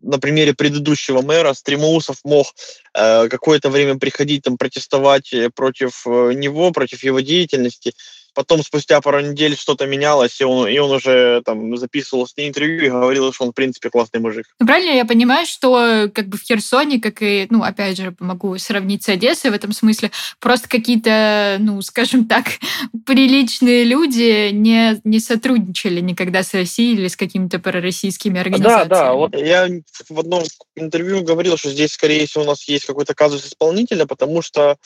На 0.00 0.18
примере 0.18 0.54
предыдущего 0.54 1.22
мэра 1.22 1.52
Стремоусов 1.54 2.18
мог 2.22 2.46
э, 2.94 3.28
какое-то 3.28 3.68
время 3.68 3.98
приходить 3.98 4.42
там 4.44 4.56
протестовать 4.56 5.32
э, 5.32 5.50
против 5.52 6.06
э, 6.06 6.34
него, 6.34 6.70
против 6.70 7.02
его 7.02 7.18
деятельности, 7.18 7.92
Потом 8.38 8.62
спустя 8.62 9.00
пару 9.00 9.18
недель 9.18 9.56
что-то 9.56 9.84
менялось, 9.88 10.40
и 10.40 10.44
он, 10.44 10.68
и 10.68 10.78
он 10.78 10.92
уже 10.92 11.42
там 11.44 11.76
записывал 11.76 12.24
с 12.24 12.36
ней 12.36 12.48
интервью 12.48 12.84
и 12.84 12.88
говорил, 12.88 13.32
что 13.32 13.46
он, 13.46 13.50
в 13.50 13.54
принципе, 13.54 13.90
классный 13.90 14.20
мужик. 14.20 14.46
Ну, 14.60 14.66
правильно 14.68 14.92
я 14.92 15.04
понимаю, 15.04 15.44
что 15.44 16.08
как 16.14 16.28
бы 16.28 16.38
в 16.38 16.42
Херсоне, 16.42 17.00
как 17.00 17.20
и, 17.20 17.48
ну, 17.50 17.64
опять 17.64 17.96
же, 17.96 18.14
могу 18.20 18.56
сравнить 18.58 19.02
с 19.02 19.08
Одессой 19.08 19.50
в 19.50 19.54
этом 19.54 19.72
смысле, 19.72 20.12
просто 20.38 20.68
какие-то, 20.68 21.56
ну, 21.58 21.82
скажем 21.82 22.26
так, 22.28 22.44
приличные 23.06 23.82
люди 23.82 24.50
не, 24.50 25.00
не 25.02 25.18
сотрудничали 25.18 25.98
никогда 25.98 26.44
с 26.44 26.54
Россией 26.54 26.94
или 26.94 27.08
с 27.08 27.16
какими-то 27.16 27.58
пророссийскими 27.58 28.38
организациями. 28.38 28.88
Да, 28.88 29.04
да, 29.06 29.12
вот 29.14 29.34
я 29.34 29.68
в 30.08 30.20
одном 30.20 30.44
интервью 30.76 31.24
говорил, 31.24 31.56
что 31.56 31.70
здесь, 31.70 31.90
скорее 31.90 32.28
всего, 32.28 32.44
у 32.44 32.46
нас 32.46 32.68
есть 32.68 32.84
какой-то 32.84 33.16
казус 33.16 33.44
исполнителя, 33.44 34.06
потому 34.06 34.42
что 34.42 34.76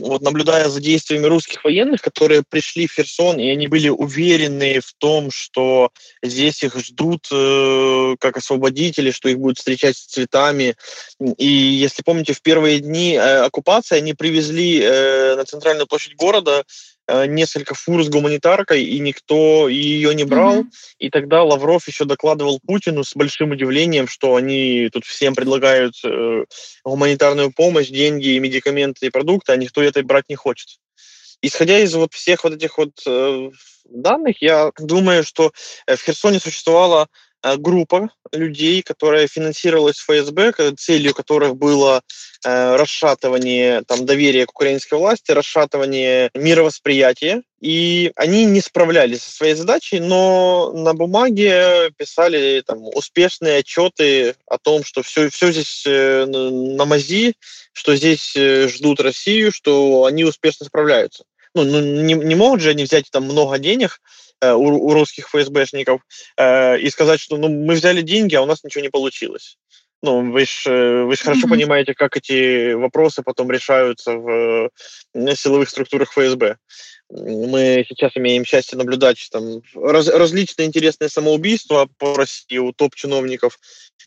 вот 0.00 0.22
наблюдая 0.22 0.68
за 0.68 0.80
действиями 0.80 1.26
русских 1.26 1.64
военных, 1.64 2.00
которые 2.02 2.42
пришли 2.48 2.86
в 2.86 2.92
Херсон, 2.92 3.38
и 3.38 3.48
они 3.48 3.66
были 3.66 3.88
уверены 3.88 4.80
в 4.80 4.92
том, 4.98 5.30
что 5.30 5.90
здесь 6.22 6.62
их 6.62 6.76
ждут 6.78 7.28
э, 7.32 8.16
как 8.18 8.36
освободители, 8.36 9.10
что 9.10 9.28
их 9.28 9.38
будут 9.38 9.58
встречать 9.58 9.96
с 9.96 10.06
цветами. 10.06 10.76
И 11.38 11.46
если 11.46 12.02
помните, 12.02 12.32
в 12.32 12.42
первые 12.42 12.80
дни 12.80 13.14
э, 13.14 13.44
оккупации 13.44 13.96
они 13.96 14.14
привезли 14.14 14.80
э, 14.82 15.36
на 15.36 15.44
центральную 15.44 15.86
площадь 15.86 16.16
города 16.16 16.64
несколько 17.26 17.74
фур 17.74 18.02
с 18.04 18.08
гуманитаркой, 18.08 18.84
и 18.84 18.98
никто 18.98 19.68
ее 19.68 20.14
не 20.14 20.24
брал. 20.24 20.62
Mm-hmm. 20.62 20.70
И 20.98 21.10
тогда 21.10 21.42
Лавров 21.42 21.86
еще 21.88 22.04
докладывал 22.04 22.60
Путину 22.64 23.04
с 23.04 23.14
большим 23.14 23.52
удивлением, 23.52 24.08
что 24.08 24.36
они 24.36 24.88
тут 24.92 25.04
всем 25.04 25.34
предлагают 25.34 25.94
э, 26.04 26.44
гуманитарную 26.84 27.52
помощь, 27.52 27.88
деньги, 27.88 28.38
медикаменты 28.38 29.06
и 29.06 29.10
продукты, 29.10 29.52
а 29.52 29.56
никто 29.56 29.82
это 29.82 30.02
брать 30.02 30.24
не 30.28 30.36
хочет. 30.36 30.78
Исходя 31.42 31.78
из 31.78 31.94
вот 31.94 32.12
всех 32.12 32.44
вот 32.44 32.54
этих 32.54 32.76
вот 32.76 32.92
э, 33.06 33.50
данных, 33.86 34.42
я 34.42 34.70
думаю, 34.78 35.24
что 35.24 35.52
э, 35.86 35.96
в 35.96 36.02
Херсоне 36.02 36.38
существовало 36.38 37.04
э, 37.04 37.06
группа 37.56 38.10
людей, 38.32 38.82
которая 38.82 39.26
финансировалась 39.26 39.98
ФСБ, 39.98 40.52
целью 40.76 41.14
которых 41.14 41.56
было 41.56 42.02
э, 42.44 42.76
расшатывание 42.76 43.82
там, 43.86 44.06
доверия 44.06 44.46
к 44.46 44.50
украинской 44.50 44.94
власти, 44.94 45.32
расшатывание 45.32 46.30
мировосприятия. 46.34 47.42
И 47.60 48.12
они 48.16 48.46
не 48.46 48.60
справлялись 48.60 49.22
со 49.22 49.30
своей 49.30 49.54
задачей, 49.54 50.00
но 50.00 50.72
на 50.74 50.94
бумаге 50.94 51.90
писали 51.96 52.62
там, 52.66 52.84
успешные 52.94 53.58
отчеты 53.58 54.34
о 54.46 54.58
том, 54.58 54.84
что 54.84 55.02
все, 55.02 55.28
все 55.28 55.52
здесь 55.52 55.84
э, 55.86 56.24
на 56.26 56.84
мази, 56.84 57.34
что 57.72 57.94
здесь 57.96 58.34
э, 58.36 58.68
ждут 58.68 59.00
Россию, 59.00 59.52
что 59.52 60.04
они 60.04 60.24
успешно 60.24 60.66
справляются. 60.66 61.24
Ну, 61.54 61.64
ну 61.64 61.80
не, 61.80 62.14
не 62.14 62.34
могут 62.34 62.60
же 62.60 62.70
они 62.70 62.84
взять 62.84 63.10
там 63.10 63.24
много 63.24 63.58
денег, 63.58 64.00
Э, 64.00 64.29
у, 64.42 64.88
у 64.88 64.92
русских 64.92 65.28
ФСБшников 65.28 66.00
э, 66.36 66.78
и 66.78 66.90
сказать, 66.90 67.20
что 67.20 67.36
ну, 67.36 67.48
мы 67.48 67.74
взяли 67.74 68.02
деньги, 68.02 68.34
а 68.34 68.42
у 68.42 68.46
нас 68.46 68.64
ничего 68.64 68.82
не 68.82 68.90
получилось. 68.90 69.58
Ну, 70.02 70.32
вы 70.32 70.46
же 70.46 70.70
э, 70.70 71.04
вы 71.04 71.14
ж 71.14 71.20
хорошо 71.20 71.46
mm-hmm. 71.46 71.50
понимаете, 71.50 71.94
как 71.94 72.16
эти 72.16 72.72
вопросы 72.72 73.22
потом 73.22 73.50
решаются 73.50 74.14
в 74.14 74.70
силовых 75.36 75.68
структурах 75.68 76.12
ФСБ. 76.12 76.56
Мы 77.10 77.84
сейчас 77.88 78.12
имеем 78.14 78.44
счастье 78.44 78.78
наблюдать 78.78 79.28
там 79.32 79.62
раз, 79.74 80.08
различные 80.08 80.66
интересные 80.66 81.08
самоубийства 81.08 81.88
по 81.98 82.14
России 82.14 82.58
у 82.58 82.72
топ-чиновников. 82.72 83.58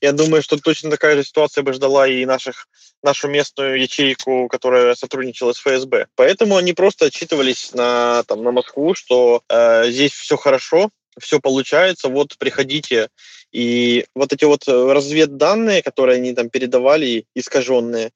Я 0.02 0.14
думаю, 0.14 0.42
что 0.42 0.58
точно 0.58 0.90
такая 0.90 1.18
же 1.18 1.24
ситуация 1.24 1.64
бы 1.64 1.74
ждала 1.74 2.08
и 2.08 2.26
наших, 2.26 2.68
нашу 3.04 3.28
местную 3.28 3.82
ячейку, 3.82 4.48
которая 4.48 4.96
сотрудничала 4.96 5.52
с 5.52 5.60
ФСБ. 5.60 6.08
Поэтому 6.16 6.56
они 6.56 6.74
просто 6.74 7.06
отчитывались 7.06 7.74
на, 7.74 8.24
там, 8.24 8.42
на 8.42 8.52
Москву, 8.52 8.96
что 8.96 9.44
э, 9.50 9.90
здесь 9.90 10.14
все 10.14 10.38
хорошо, 10.38 10.90
все 11.20 11.40
получается, 11.40 12.08
вот 12.08 12.38
приходите. 12.38 13.10
И 13.52 14.06
вот 14.16 14.32
эти 14.34 14.46
вот 14.46 14.64
разведданные, 14.68 15.84
которые 15.84 16.16
они 16.16 16.34
там 16.34 16.50
передавали, 16.50 17.26
искаженные, 17.36 18.08
Э, 18.08 18.10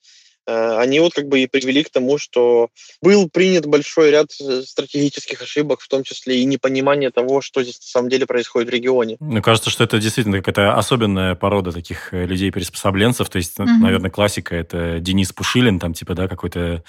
они 0.47 0.99
вот 0.99 1.13
как 1.13 1.27
бы 1.27 1.41
и 1.41 1.47
привели 1.47 1.83
к 1.83 1.89
тому, 1.89 2.17
что 2.17 2.69
был 3.01 3.29
принят 3.29 3.65
большой 3.65 4.11
ряд 4.11 4.27
э, 4.41 4.61
стратегических 4.65 5.41
ошибок, 5.41 5.81
в 5.81 5.89
том 5.89 6.03
числе 6.03 6.39
и 6.39 6.45
непонимание 6.45 7.11
того, 7.11 7.41
что 7.41 7.61
здесь 7.63 7.79
на 7.79 7.87
самом 7.87 8.09
деле 8.09 8.25
происходит 8.25 8.69
в 8.69 8.73
регионе. 8.73 9.17
Мне 9.19 9.41
кажется, 9.41 9.69
что 9.69 9.83
это 9.83 9.99
действительно 9.99 10.37
какая-то 10.37 10.75
особенная 10.75 11.35
порода 11.35 11.73
таких 11.73 12.13
э, 12.13 12.25
людей-приспособленцев. 12.25 13.29
То 13.29 13.37
есть, 13.37 13.59
mm-hmm. 13.59 13.81
наверное, 13.81 14.09
классика— 14.09 14.55
это 14.57 14.99
Денис 14.99 15.33
Пушилин, 15.33 15.79
там 15.79 15.93
типа, 15.93 16.15
да, 16.15 16.29
какой-то, 16.29 16.83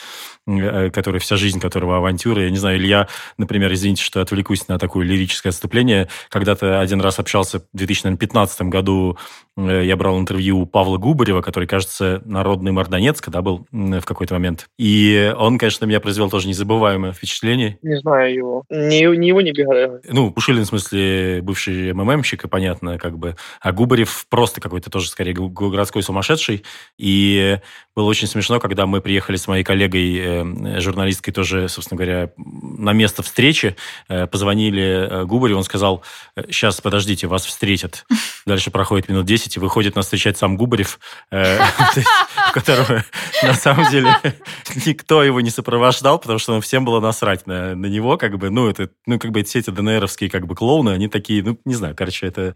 который 0.46 1.18
вся 1.18 1.36
жизнь 1.36 1.58
которого 1.58 1.96
авантюры. 1.96 2.44
Я 2.44 2.50
не 2.50 2.58
знаю, 2.58 2.76
или 2.76 2.86
я, 2.86 3.08
например, 3.38 3.72
извините, 3.72 4.02
что 4.02 4.20
отвлекусь 4.20 4.68
на 4.68 4.78
такое 4.78 5.04
лирическое 5.04 5.50
отступление. 5.50 6.08
Когда-то 6.30 6.80
один 6.80 7.00
раз 7.00 7.18
общался 7.18 7.58
в 7.58 7.64
2015 7.72 8.62
году, 8.62 9.18
я 9.56 9.96
брал 9.96 10.20
интервью 10.20 10.60
у 10.60 10.66
Павла 10.66 10.98
Губарева, 10.98 11.42
который, 11.42 11.66
кажется, 11.66 12.22
народный 12.24 12.70
мордонец, 12.70 13.20
когда 13.20 13.42
был 13.48 13.66
в 13.70 14.04
какой-то 14.04 14.34
момент. 14.34 14.68
И 14.78 15.32
он, 15.36 15.58
конечно, 15.58 15.86
на 15.86 15.88
меня 15.88 16.00
произвел 16.00 16.30
тоже 16.30 16.48
незабываемое 16.48 17.12
впечатление. 17.12 17.78
Не 17.82 17.98
знаю 17.98 18.34
его. 18.34 18.64
Не, 18.68 19.16
не 19.16 19.28
его, 19.28 19.40
не 19.40 19.52
Бегарева. 19.52 20.00
Ну, 20.08 20.30
Пушилин, 20.30 20.64
в 20.64 20.66
смысле, 20.66 21.40
бывший 21.42 21.92
МММщик, 21.92 22.44
и 22.44 22.48
понятно, 22.48 22.98
как 22.98 23.18
бы. 23.18 23.36
А 23.60 23.72
Губарев 23.72 24.26
просто 24.28 24.60
какой-то 24.60 24.90
тоже, 24.90 25.08
скорее, 25.08 25.34
городской 25.34 26.02
сумасшедший. 26.02 26.64
И 26.98 27.58
было 27.94 28.06
очень 28.06 28.28
смешно, 28.28 28.60
когда 28.60 28.86
мы 28.86 29.00
приехали 29.00 29.36
с 29.36 29.48
моей 29.48 29.64
коллегой, 29.64 30.18
э, 30.18 30.80
журналисткой 30.80 31.32
тоже, 31.32 31.68
собственно 31.68 31.96
говоря, 31.96 32.30
на 32.78 32.92
место 32.92 33.22
встречи, 33.22 33.76
э, 34.08 34.26
позвонили 34.26 34.82
э, 34.82 35.24
Губареву, 35.24 35.58
он 35.58 35.64
сказал, 35.64 36.02
сейчас, 36.46 36.80
подождите, 36.80 37.26
вас 37.26 37.44
встретят. 37.44 38.06
Дальше 38.46 38.70
проходит 38.70 39.08
минут 39.08 39.26
10, 39.26 39.56
и 39.56 39.60
выходит 39.60 39.96
нас 39.96 40.06
встречать 40.06 40.38
сам 40.38 40.56
Губарев, 40.56 40.98
которого 42.52 43.04
на 43.42 43.54
самом 43.54 43.90
деле 43.90 44.16
никто 44.86 45.22
его 45.22 45.40
не 45.40 45.50
сопровождал, 45.50 46.18
потому 46.18 46.38
что 46.38 46.54
ну, 46.54 46.60
всем 46.60 46.84
было 46.84 47.00
насрать 47.00 47.46
на, 47.46 47.74
него, 47.74 48.16
как 48.16 48.38
бы, 48.38 48.50
ну, 48.50 48.68
это, 48.68 48.90
ну, 49.06 49.18
как 49.18 49.32
бы 49.32 49.42
все 49.42 49.58
эти 49.58 49.70
ДНРовские, 49.70 50.30
как 50.30 50.46
бы, 50.46 50.54
клоуны, 50.54 50.90
они 50.90 51.08
такие, 51.08 51.42
ну, 51.42 51.58
не 51.64 51.74
знаю, 51.74 51.94
короче, 51.96 52.26
это 52.26 52.54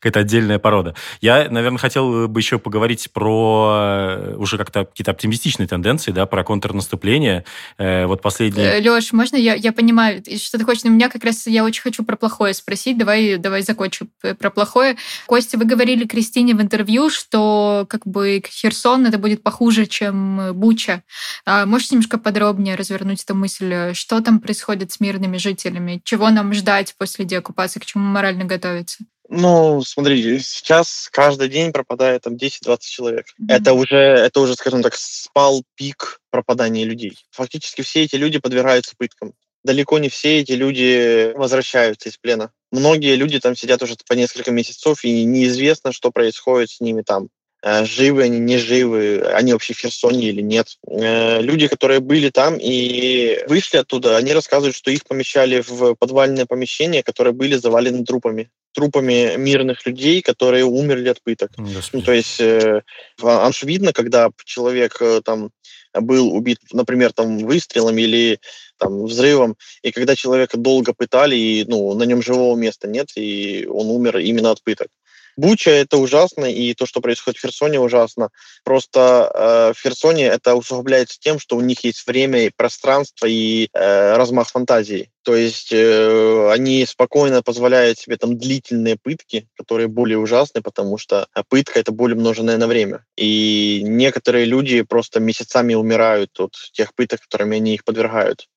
какая-то 0.00 0.20
отдельная 0.20 0.58
порода. 0.58 0.94
Я, 1.20 1.48
наверное, 1.48 1.78
хотел 1.78 2.28
бы 2.28 2.40
еще 2.40 2.58
поговорить 2.58 3.10
про 3.12 3.72
э, 3.74 4.34
уже 4.36 4.58
как-то 4.58 4.84
какие-то 4.84 5.12
оптимистичные 5.12 5.68
тенденции, 5.68 6.10
да, 6.10 6.26
про 6.26 6.42
контрнаступление. 6.42 7.44
Э, 7.78 8.06
вот 8.06 8.20
последние... 8.20 8.80
Э, 8.80 8.90
Леш, 8.90 9.12
можно 9.12 9.36
я, 9.36 9.54
я 9.62 9.72
понимаю, 9.72 10.22
что 10.38 10.58
ты 10.58 10.64
хочешь, 10.64 10.84
но 10.84 10.90
меня 10.90 11.08
как 11.08 11.24
раз, 11.24 11.46
я 11.46 11.64
очень 11.64 11.82
хочу 11.82 12.04
про 12.04 12.16
плохое 12.16 12.54
спросить, 12.54 12.98
давай, 12.98 13.36
давай 13.36 13.62
закончу 13.62 14.08
про 14.20 14.50
плохое. 14.50 14.96
Костя, 15.26 15.58
вы 15.58 15.64
говорили 15.64 16.06
Кристине 16.06 16.54
в 16.54 16.62
интервью, 16.62 17.10
что 17.10 17.86
как 17.88 18.06
бы 18.06 18.42
Херсон 18.46 19.06
это 19.06 19.18
будет 19.18 19.42
похуже, 19.42 19.86
чем 19.86 20.52
Буча. 20.54 21.02
А 21.44 21.66
можете 21.66 21.94
немножко 21.94 22.18
подробнее 22.18 22.74
развернуть 22.74 23.22
эту 23.22 23.34
мысль? 23.34 23.94
Что 23.94 24.20
там 24.20 24.40
происходит 24.40 24.92
с 24.92 25.00
мирными 25.00 25.36
жителями? 25.36 26.00
Чего 26.04 26.30
нам 26.30 26.52
ждать 26.52 26.94
после 26.98 27.24
деоккупации? 27.24 27.80
К 27.80 27.84
чему 27.84 28.04
морально 28.04 28.44
готовиться? 28.44 29.04
Ну, 29.34 29.82
смотри, 29.82 30.40
сейчас 30.40 31.08
каждый 31.10 31.48
день 31.48 31.72
пропадает 31.72 32.22
там 32.22 32.34
10-20 32.34 32.78
человек. 32.82 33.26
Mm-hmm. 33.28 33.46
Это 33.48 33.72
уже, 33.72 33.96
это 33.96 34.40
уже, 34.40 34.54
скажем 34.54 34.82
так, 34.82 34.94
спал 34.94 35.64
пик 35.74 36.20
пропадания 36.30 36.84
людей. 36.84 37.16
Фактически 37.30 37.80
все 37.80 38.02
эти 38.02 38.16
люди 38.16 38.38
подвергаются 38.38 38.94
пыткам. 38.94 39.32
Далеко 39.64 39.98
не 39.98 40.08
все 40.08 40.40
эти 40.40 40.52
люди 40.52 41.32
возвращаются 41.34 42.08
из 42.08 42.16
плена. 42.16 42.50
Многие 42.70 43.16
люди 43.16 43.38
там 43.38 43.54
сидят 43.54 43.82
уже 43.82 43.96
по 44.08 44.14
несколько 44.14 44.50
месяцев, 44.50 45.04
и 45.04 45.24
неизвестно, 45.24 45.92
что 45.92 46.10
происходит 46.10 46.70
с 46.70 46.80
ними 46.80 47.02
там. 47.02 47.28
Э, 47.62 47.84
живы 47.84 48.24
они, 48.24 48.38
не 48.40 48.58
живы, 48.58 49.20
они 49.20 49.52
вообще 49.52 49.74
в 49.74 49.78
Херсоне 49.78 50.28
или 50.28 50.40
нет. 50.40 50.78
Э, 50.88 51.40
люди, 51.40 51.68
которые 51.68 52.00
были 52.00 52.30
там 52.30 52.56
и 52.60 53.38
вышли 53.46 53.76
оттуда, 53.78 54.16
они 54.16 54.32
рассказывают, 54.32 54.74
что 54.74 54.90
их 54.90 55.04
помещали 55.04 55.62
в 55.66 55.94
подвальное 55.94 56.46
помещение, 56.46 57.02
которые 57.02 57.32
были 57.32 57.54
завалены 57.54 58.04
трупами 58.04 58.50
трупами 58.72 59.36
мирных 59.36 59.86
людей, 59.86 60.22
которые 60.22 60.64
умерли 60.64 61.10
от 61.10 61.22
пыток. 61.22 61.50
Ну, 61.92 62.02
то 62.02 62.12
есть 62.12 62.40
э, 62.40 62.80
аж 63.22 63.62
видно, 63.62 63.92
когда 63.92 64.30
человек 64.44 64.96
э, 65.00 65.20
там 65.22 65.50
был 66.00 66.34
убит, 66.34 66.58
например, 66.72 67.12
там 67.12 67.38
выстрелом 67.38 67.98
или 67.98 68.40
там 68.78 69.04
взрывом, 69.04 69.56
и 69.82 69.92
когда 69.92 70.16
человека 70.16 70.56
долго 70.56 70.92
пытали, 70.92 71.36
и 71.36 71.64
ну, 71.68 71.94
на 71.94 72.04
нем 72.04 72.22
живого 72.22 72.56
места 72.56 72.88
нет, 72.88 73.08
и 73.16 73.66
он 73.66 73.88
умер 73.88 74.18
именно 74.18 74.50
от 74.50 74.62
пыток. 74.62 74.88
Буча 75.36 75.70
это 75.70 75.96
ужасно, 75.96 76.44
и 76.44 76.74
то, 76.74 76.86
что 76.86 77.00
происходит 77.00 77.38
в 77.38 77.42
Херсоне, 77.42 77.80
ужасно. 77.80 78.30
Просто 78.64 79.30
э, 79.34 79.72
в 79.74 79.82
Херсоне 79.82 80.26
это 80.26 80.54
усугубляется 80.54 81.18
тем, 81.18 81.38
что 81.38 81.56
у 81.56 81.60
них 81.60 81.84
есть 81.84 82.06
время 82.06 82.46
и 82.46 82.50
пространство 82.54 83.26
и 83.26 83.68
э, 83.72 84.16
размах 84.16 84.48
фантазии. 84.48 85.10
То 85.22 85.36
есть 85.36 85.72
э, 85.72 86.50
они 86.50 86.84
спокойно 86.84 87.42
позволяют 87.42 87.98
себе 87.98 88.16
там 88.16 88.36
длительные 88.36 88.96
пытки, 89.00 89.48
которые 89.56 89.88
более 89.88 90.18
ужасны, 90.18 90.62
потому 90.62 90.98
что 90.98 91.28
пытка 91.48 91.78
это 91.78 91.92
более 91.92 92.16
умноженное 92.16 92.58
на 92.58 92.66
время. 92.66 93.04
И 93.16 93.82
некоторые 93.84 94.44
люди 94.44 94.82
просто 94.82 95.20
месяцами 95.20 95.74
умирают 95.74 96.38
от 96.40 96.54
тех 96.72 96.94
пыток, 96.94 97.20
которыми 97.20 97.56
они 97.56 97.74
их 97.74 97.84
подвергают. 97.84 98.48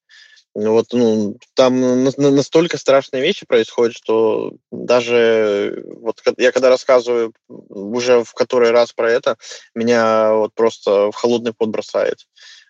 Вот, 0.56 0.86
ну, 0.94 1.38
там 1.54 2.06
настолько 2.06 2.78
страшные 2.78 3.22
вещи 3.22 3.46
происходят, 3.46 3.94
что 3.94 4.54
даже 4.72 5.84
вот 6.00 6.22
я 6.38 6.54
когда 6.54 6.70
рассказываю 6.70 7.34
уже 7.50 8.24
в 8.24 8.34
который 8.34 8.72
раз 8.72 8.94
про 8.94 9.12
это, 9.12 9.38
меня 9.76 10.34
вот 10.34 10.54
просто 10.54 11.12
в 11.12 11.16
холодный 11.16 11.54
пот 11.54 11.70
бросает. 11.70 12.26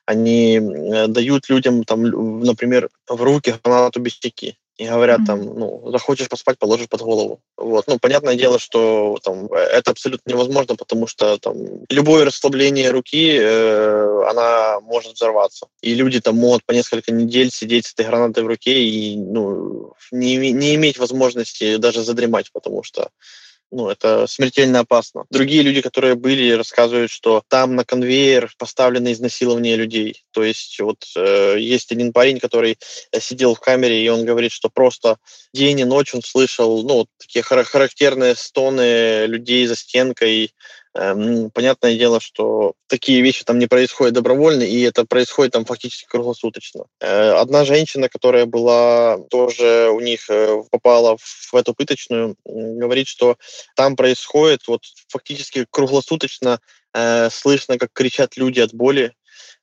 Они 0.08 0.58
э, 0.58 1.08
дают 1.08 1.48
людям, 1.48 1.84
там, 1.84 2.02
например, 2.42 2.90
в 3.08 3.22
руки 3.22 3.54
гранату 3.64 4.00
без 4.02 4.14
стеки 4.14 4.58
и 4.78 4.88
говорят 4.88 5.22
mm-hmm. 5.22 5.26
там, 5.26 5.44
ну, 5.44 5.92
захочешь 5.92 6.28
поспать, 6.28 6.60
положишь 6.60 6.90
под 6.90 7.02
голову. 7.02 7.40
Вот. 7.56 7.86
Ну, 7.88 7.98
понятное 7.98 8.36
дело, 8.36 8.60
что 8.60 9.18
там 9.24 9.46
это 9.52 9.92
абсолютно 9.92 10.30
невозможно, 10.30 10.76
потому 10.76 11.08
что 11.08 11.38
там 11.38 11.56
любое 11.90 12.26
расслабление 12.26 12.92
руки, 12.92 13.38
э, 13.40 14.24
она 14.28 14.82
может 14.82 15.14
взорваться. 15.14 15.68
И 15.82 15.94
люди 15.94 16.20
там 16.20 16.36
могут 16.36 16.66
по 16.66 16.74
несколько 16.74 17.14
недель 17.14 17.52
сидеть 17.52 17.86
с 17.86 17.94
этой 17.94 18.06
гранатой 18.06 18.44
в 18.44 18.48
руке 18.48 18.84
и 18.84 19.16
ну, 19.18 19.94
не, 20.12 20.36
не 20.52 20.76
иметь 20.76 20.98
возможности 20.98 21.78
даже 21.78 22.04
задремать, 22.04 22.52
потому 22.52 22.84
что 22.84 23.10
ну, 23.72 23.90
это 23.90 24.28
смертельно 24.28 24.80
опасно. 24.80 25.26
Другие 25.30 25.62
люди, 25.62 25.82
которые 25.82 26.16
были, 26.16 26.52
рассказывают, 26.52 27.12
что 27.12 27.44
там 27.48 27.76
на 27.76 27.84
конвейер 27.84 28.52
поставлено 28.58 29.12
изнасилование 29.12 29.76
людей. 29.76 30.24
То 30.32 30.44
есть 30.44 30.80
вот 30.80 31.04
э, 31.16 31.58
есть 31.60 31.92
один 31.92 32.14
парень, 32.14 32.40
который 32.40 32.78
э, 33.12 33.20
сидел 33.20 33.56
в 33.56 33.60
камере, 33.60 34.04
и 34.04 34.10
он 34.10 34.26
говорит, 34.26 34.52
что 34.52 34.70
просто 34.70 35.18
день 35.54 35.80
и 35.80 35.86
ночь 35.86 36.14
он 36.14 36.22
слышал, 36.22 36.84
ну, 36.84 37.08
такие 37.18 37.44
характерные 37.44 38.36
стоны 38.36 39.26
людей 39.26 39.66
за 39.66 39.76
стенкой, 39.76 40.52
понятное 40.96 41.98
дело, 41.98 42.22
что 42.22 42.74
такие 42.88 43.22
вещи 43.22 43.44
там 43.44 43.60
не 43.60 43.68
происходят 43.68 44.14
добровольно, 44.14 44.64
и 44.64 44.80
это 44.82 45.06
происходит 45.06 45.52
там 45.52 45.66
фактически 45.66 46.08
круглосуточно. 46.08 46.86
Э, 47.02 47.32
одна 47.32 47.66
женщина, 47.66 48.08
которая 48.08 48.46
была 48.46 49.18
тоже 49.30 49.90
у 49.92 50.00
них 50.00 50.30
э, 50.30 50.64
попала 50.72 51.18
в 51.18 51.54
эту 51.54 51.74
пыточную, 51.74 52.38
говорит, 52.46 53.08
что 53.08 53.38
там 53.76 53.98
происходит 53.98 54.62
вот 54.68 54.84
фактически 55.10 55.66
круглосуточно 55.70 56.60
э, 56.94 57.30
слышно, 57.30 57.78
как 57.78 57.90
кричат 57.92 58.38
люди 58.38 58.62
от 58.62 58.74
боли, 58.74 59.14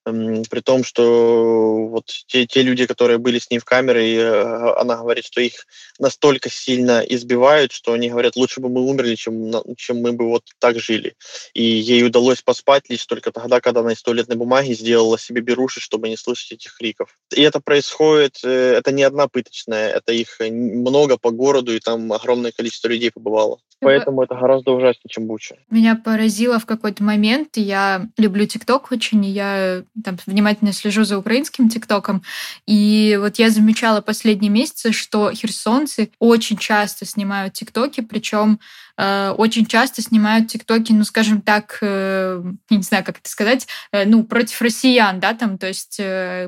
при 0.04 0.60
том, 0.60 0.82
что 0.82 1.86
вот 1.86 2.06
те, 2.26 2.46
те 2.46 2.62
люди, 2.62 2.86
которые 2.86 3.18
были 3.18 3.38
с 3.38 3.50
ней 3.50 3.58
в 3.58 3.64
камере, 3.64 4.16
э, 4.16 4.72
она 4.76 4.96
говорит, 4.96 5.24
что 5.24 5.40
их 5.40 5.66
настолько 5.98 6.50
сильно 6.50 7.00
избивают, 7.00 7.72
что 7.72 7.92
они 7.92 8.10
говорят, 8.10 8.34
лучше 8.34 8.60
бы 8.60 8.68
мы 8.68 8.80
умерли, 8.80 9.14
чем, 9.14 9.52
чем 9.76 9.98
мы 9.98 10.12
бы 10.12 10.28
вот 10.28 10.42
так 10.58 10.80
жили. 10.80 11.14
И 11.54 11.62
ей 11.62 12.04
удалось 12.04 12.42
поспать 12.42 12.88
лишь 12.88 13.06
только 13.06 13.30
тогда, 13.30 13.60
когда 13.60 13.80
она 13.80 13.92
из 13.92 14.02
туалетной 14.02 14.36
бумаги 14.36 14.72
сделала 14.72 15.18
себе 15.18 15.40
беруши, 15.40 15.80
чтобы 15.80 16.08
не 16.08 16.16
слышать 16.16 16.52
этих 16.52 16.76
криков. 16.76 17.16
И 17.34 17.42
это 17.42 17.60
происходит, 17.60 18.40
э, 18.42 18.74
это 18.78 18.90
не 18.90 19.04
одна 19.04 19.28
пыточная, 19.28 19.90
это 19.90 20.12
их 20.12 20.40
много 20.40 21.16
по 21.16 21.30
городу, 21.30 21.74
и 21.74 21.80
там 21.80 22.12
огромное 22.12 22.50
количество 22.50 22.88
людей 22.88 23.12
побывало. 23.12 23.60
Поэтому 23.82 24.22
это 24.22 24.34
гораздо 24.34 24.72
ужаснее, 24.72 25.08
чем 25.08 25.26
Буча. 25.26 25.56
Меня 25.70 25.96
поразило 25.96 26.58
в 26.58 26.66
какой-то 26.66 27.02
момент. 27.02 27.56
Я 27.56 28.06
люблю 28.16 28.46
ТикТок 28.46 28.90
очень, 28.92 29.24
и 29.24 29.30
я 29.30 29.82
там 30.02 30.16
внимательно 30.26 30.72
слежу 30.72 31.04
за 31.04 31.18
украинским 31.18 31.68
ТикТоком. 31.68 32.22
И 32.66 33.18
вот 33.20 33.36
я 33.36 33.50
замечала 33.50 34.00
последние 34.00 34.50
месяцы, 34.50 34.92
что 34.92 35.32
херсонцы 35.32 36.10
очень 36.18 36.56
часто 36.56 37.04
снимают 37.04 37.54
ТикТоки, 37.54 38.00
причем 38.00 38.58
Э, 38.91 38.91
очень 38.96 39.66
часто 39.66 40.02
снимают 40.02 40.48
тиктоки, 40.48 40.92
ну, 40.92 41.04
скажем 41.04 41.40
так, 41.40 41.78
э, 41.80 42.42
я 42.70 42.76
не 42.76 42.82
знаю, 42.82 43.04
как 43.04 43.18
это 43.18 43.28
сказать, 43.28 43.66
э, 43.92 44.04
ну, 44.04 44.24
против 44.24 44.60
россиян, 44.60 45.18
да, 45.20 45.34
там, 45.34 45.58
то 45.58 45.66
есть 45.66 46.00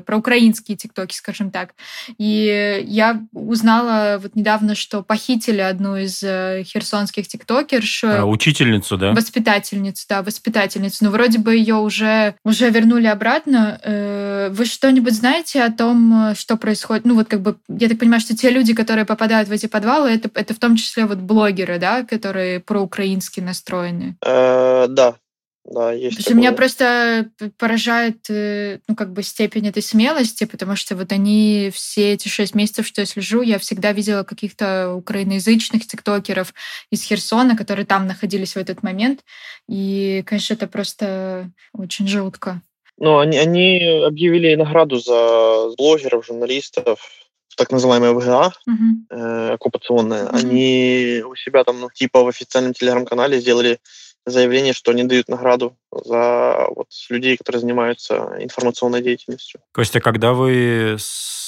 про 0.05 0.17
украинские 0.17 0.77
тиктоки, 0.77 1.15
скажем 1.15 1.51
так. 1.51 1.73
И 2.17 2.83
я 2.85 3.21
узнала 3.33 4.19
вот 4.21 4.35
недавно, 4.35 4.75
что 4.75 5.01
похитили 5.01 5.61
одну 5.61 5.97
из 5.97 6.19
херсонских 6.19 7.27
тиктокерш. 7.27 8.03
А, 8.03 8.25
учительницу, 8.25 8.97
да? 8.97 9.11
Воспитательницу, 9.13 10.05
да, 10.07 10.21
воспитательницу. 10.21 11.03
Но 11.03 11.11
вроде 11.11 11.39
бы 11.39 11.55
ее 11.55 11.75
уже, 11.75 12.35
уже 12.43 12.69
вернули 12.69 13.07
обратно. 13.07 13.79
Вы 14.51 14.65
что-нибудь 14.65 15.13
знаете 15.13 15.63
о 15.63 15.71
том, 15.71 16.33
что 16.35 16.57
происходит? 16.57 17.05
Ну, 17.05 17.15
вот 17.15 17.27
как 17.27 17.41
бы, 17.41 17.57
я 17.67 17.89
так 17.89 17.99
понимаю, 17.99 18.21
что 18.21 18.35
те 18.35 18.49
люди, 18.49 18.73
которые 18.73 19.05
попадают 19.05 19.49
в 19.49 19.51
эти 19.51 19.67
подвалы, 19.67 20.09
это, 20.09 20.29
это 20.33 20.53
в 20.53 20.59
том 20.59 20.75
числе 20.75 21.05
вот 21.05 21.17
блогеры, 21.17 21.79
да, 21.79 22.03
которые 22.03 22.34
которые 22.35 22.59
проукраински 22.59 23.39
настроены? 23.39 24.17
Э, 24.21 24.87
да, 24.89 25.15
да, 25.63 25.93
есть. 25.93 26.17
Потому 26.17 26.41
меня 26.41 26.51
просто 26.51 27.31
поражает, 27.57 28.29
э, 28.29 28.79
ну, 28.89 28.95
как 28.95 29.13
бы 29.13 29.23
степень 29.23 29.69
этой 29.69 29.81
смелости, 29.81 30.43
потому 30.43 30.75
что 30.75 30.97
вот 30.97 31.13
они 31.13 31.71
все 31.73 32.13
эти 32.13 32.27
шесть 32.27 32.55
месяцев, 32.55 32.85
что 32.85 33.01
я 33.01 33.05
слежу, 33.05 33.41
я 33.41 33.57
всегда 33.57 33.93
видела 33.93 34.23
каких-то 34.23 34.93
украиноязычных 34.95 35.87
тиктокеров 35.87 36.53
из 36.91 37.03
Херсона, 37.03 37.55
которые 37.55 37.85
там 37.85 38.05
находились 38.05 38.55
в 38.55 38.57
этот 38.57 38.83
момент. 38.83 39.21
И, 39.69 40.23
конечно, 40.25 40.55
это 40.55 40.67
просто 40.67 41.51
очень 41.73 42.07
жутко. 42.07 42.61
Ну, 42.97 43.19
они, 43.19 43.37
они 43.37 44.03
объявили 44.05 44.55
награду 44.55 44.97
за 44.97 45.69
блогеров, 45.77 46.25
журналистов, 46.25 46.99
так 47.55 47.71
называемая 47.71 48.11
ВГА, 48.11 48.53
uh-huh. 48.67 48.73
э, 49.09 49.53
оккупационная, 49.53 50.25
uh-huh. 50.25 50.37
они 50.37 51.23
у 51.25 51.35
себя 51.35 51.63
там, 51.63 51.79
ну, 51.79 51.89
типа 51.93 52.23
в 52.23 52.27
официальном 52.27 52.73
телеграм-канале 52.73 53.39
сделали 53.39 53.79
заявление, 54.25 54.73
что 54.73 54.91
они 54.91 55.03
дают 55.03 55.27
награду 55.29 55.75
за 55.91 56.67
вот 56.75 56.87
людей, 57.09 57.37
которые 57.37 57.61
занимаются 57.61 58.35
информационной 58.39 59.01
деятельностью. 59.01 59.61
Костя, 59.71 59.99
когда 59.99 60.33
вы 60.33 60.97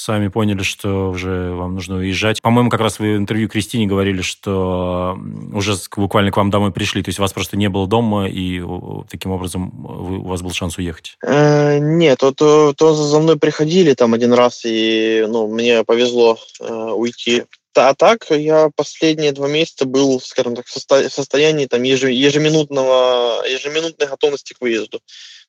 сами 0.08 0.30
поняли, 0.30 0.64
что 0.64 1.10
уже 1.10 1.52
вам 1.54 1.74
нужно 1.74 1.98
уезжать. 1.98 2.42
По-моему, 2.42 2.70
как 2.70 2.80
раз 2.80 2.98
вы 2.98 3.16
в 3.16 3.18
интервью 3.18 3.50
Кристине 3.50 3.88
говорили, 3.88 4.22
что 4.22 5.20
уже 5.52 5.76
буквально 5.98 6.32
к 6.32 6.38
вам 6.38 6.50
домой 6.50 6.72
пришли, 6.72 7.04
то 7.04 7.10
есть 7.10 7.20
вас 7.20 7.34
просто 7.34 7.58
не 7.58 7.68
было 7.68 7.88
дома, 7.88 8.30
и 8.30 8.64
таким 9.10 9.32
образом 9.32 9.70
вы, 9.70 10.20
у 10.20 10.28
вас 10.28 10.42
был 10.42 10.52
шанс 10.52 10.78
уехать. 10.78 11.18
Э, 11.22 11.80
нет, 11.80 12.20
то, 12.20 12.32
то, 12.32 12.72
то 12.72 12.94
за 12.94 13.20
мной 13.20 13.38
приходили 13.38 13.96
там 13.96 14.14
один 14.14 14.32
раз, 14.32 14.62
и 14.64 15.26
ну, 15.28 15.48
мне 15.48 15.84
повезло 15.84 16.38
э, 16.62 16.74
уйти 16.74 17.44
а 17.78 17.94
так 17.94 18.26
я 18.30 18.70
последние 18.76 19.32
два 19.32 19.48
месяца 19.48 19.86
был, 19.86 20.20
скажем 20.20 20.56
так, 20.56 20.66
в 20.68 20.72
состоянии 21.10 21.66
там 21.66 21.84
ежеминутного, 21.84 23.46
ежеминутной 23.48 24.08
готовности 24.08 24.54
к 24.54 24.62
выезду. 24.62 25.02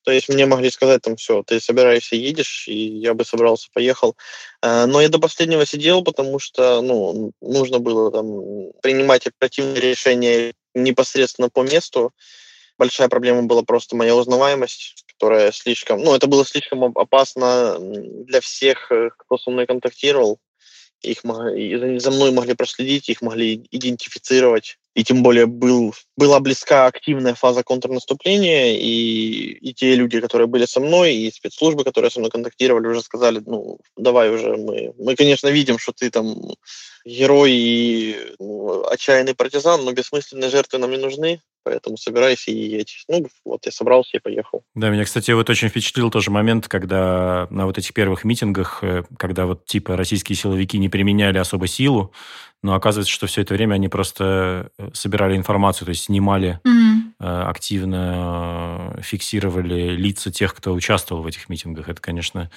То 0.05 0.13
есть 0.13 0.29
мне 0.29 0.47
могли 0.47 0.71
сказать 0.71 1.03
там 1.03 1.17
все, 1.17 1.43
ты 1.43 1.61
собираешься, 1.61 2.17
едешь, 2.17 2.67
и 2.69 2.75
я 2.75 3.15
бы 3.15 3.25
собрался, 3.25 3.69
поехал. 3.73 4.17
Э, 4.63 4.87
но 4.87 5.01
я 5.01 5.09
до 5.09 5.19
последнего 5.19 5.67
сидел, 5.67 6.03
потому 6.03 6.39
что 6.39 6.81
ну, 6.81 7.33
нужно 7.41 7.79
было 7.79 8.11
там 8.11 8.73
принимать 8.81 9.27
оперативные 9.27 9.81
решения 9.81 10.55
непосредственно 10.75 11.51
по 11.51 11.63
месту. 11.63 12.13
Большая 12.79 13.09
проблема 13.09 13.43
была 13.43 13.63
просто 13.63 13.97
моя 13.97 14.15
узнаваемость, 14.15 15.05
которая 15.09 15.51
слишком, 15.53 16.01
ну, 16.01 16.15
это 16.15 16.27
было 16.29 16.47
слишком 16.47 16.85
опасно 16.85 17.77
для 17.81 18.41
всех, 18.41 18.91
э, 18.93 19.11
кто 19.17 19.37
со 19.37 19.51
мной 19.51 19.67
контактировал 19.67 20.39
их 21.03 21.25
могли, 21.25 21.99
за 21.99 22.11
мной 22.11 22.33
могли 22.33 22.55
проследить, 22.55 23.09
их 23.09 23.23
могли 23.23 23.67
идентифицировать. 23.71 24.79
И 24.95 25.05
тем 25.05 25.23
более 25.23 25.47
был, 25.47 25.95
была 26.17 26.41
близка 26.41 26.87
активная 26.87 27.35
фаза 27.35 27.63
контрнаступления, 27.63 28.77
и, 28.77 29.53
и 29.53 29.73
те 29.73 29.95
люди, 29.95 30.21
которые 30.21 30.49
были 30.49 30.67
со 30.67 30.81
мной, 30.81 31.15
и 31.15 31.31
спецслужбы, 31.31 31.85
которые 31.85 32.11
со 32.11 32.19
мной 32.19 32.31
контактировали, 32.31 32.89
уже 32.89 33.03
сказали, 33.03 33.41
ну, 33.47 33.79
давай 33.97 34.31
уже, 34.31 34.57
мы, 34.57 34.93
мы 34.99 35.15
конечно, 35.15 35.49
видим, 35.49 35.79
что 35.79 35.93
ты 35.93 36.11
там 36.11 36.37
герой 37.05 37.53
и 37.53 38.17
ну, 38.41 38.85
отчаянный 38.87 39.35
партизан, 39.35 39.85
но 39.85 39.93
бессмысленные 39.93 40.51
жертвы 40.51 40.79
нам 40.79 40.91
не 40.91 40.99
нужны, 40.99 41.41
поэтому 41.69 41.99
собирайся 41.99 42.51
и 42.51 42.79
едь. 42.79 43.05
Ну, 43.09 43.27
вот 43.45 43.67
я 43.67 43.73
собрался 43.73 44.17
и 44.17 44.21
поехал. 44.21 44.63
Да, 44.75 44.89
меня, 44.89 45.05
кстати, 45.05 45.31
вот 45.33 45.51
очень 45.51 45.69
впечатлил 45.69 46.11
тоже 46.11 46.31
момент, 46.31 46.67
когда 46.67 47.47
на 47.51 47.67
вот 47.67 47.77
этих 47.77 47.93
первых 47.93 48.25
митингах, 48.25 48.79
э, 48.83 49.03
когда 49.19 49.45
вот 49.45 49.67
типа 49.67 49.95
российские 49.95 50.37
силовики 50.37 50.79
не 50.79 50.89
применяли 50.89 51.37
особо 51.37 51.67
силу, 51.67 52.15
но 52.63 52.73
оказывается, 52.73 53.13
что 53.13 53.27
все 53.27 53.43
это 53.43 53.53
время 53.53 53.75
они 53.75 53.89
просто 53.89 54.71
э, 54.79 54.89
собирали 54.95 55.37
информацию, 55.37 55.85
то 55.85 55.91
есть 55.91 56.05
снимали 56.05 56.59
mm-hmm. 56.65 57.45
активно, 57.45 58.99
фиксировали 59.03 59.91
лица 59.91 60.33
тех, 60.33 60.55
кто 60.55 60.73
участвовал 60.73 61.23
в 61.23 61.27
этих 61.27 61.51
митингах. 61.51 61.91
Это, 61.91 62.01
конечно, 62.01 62.51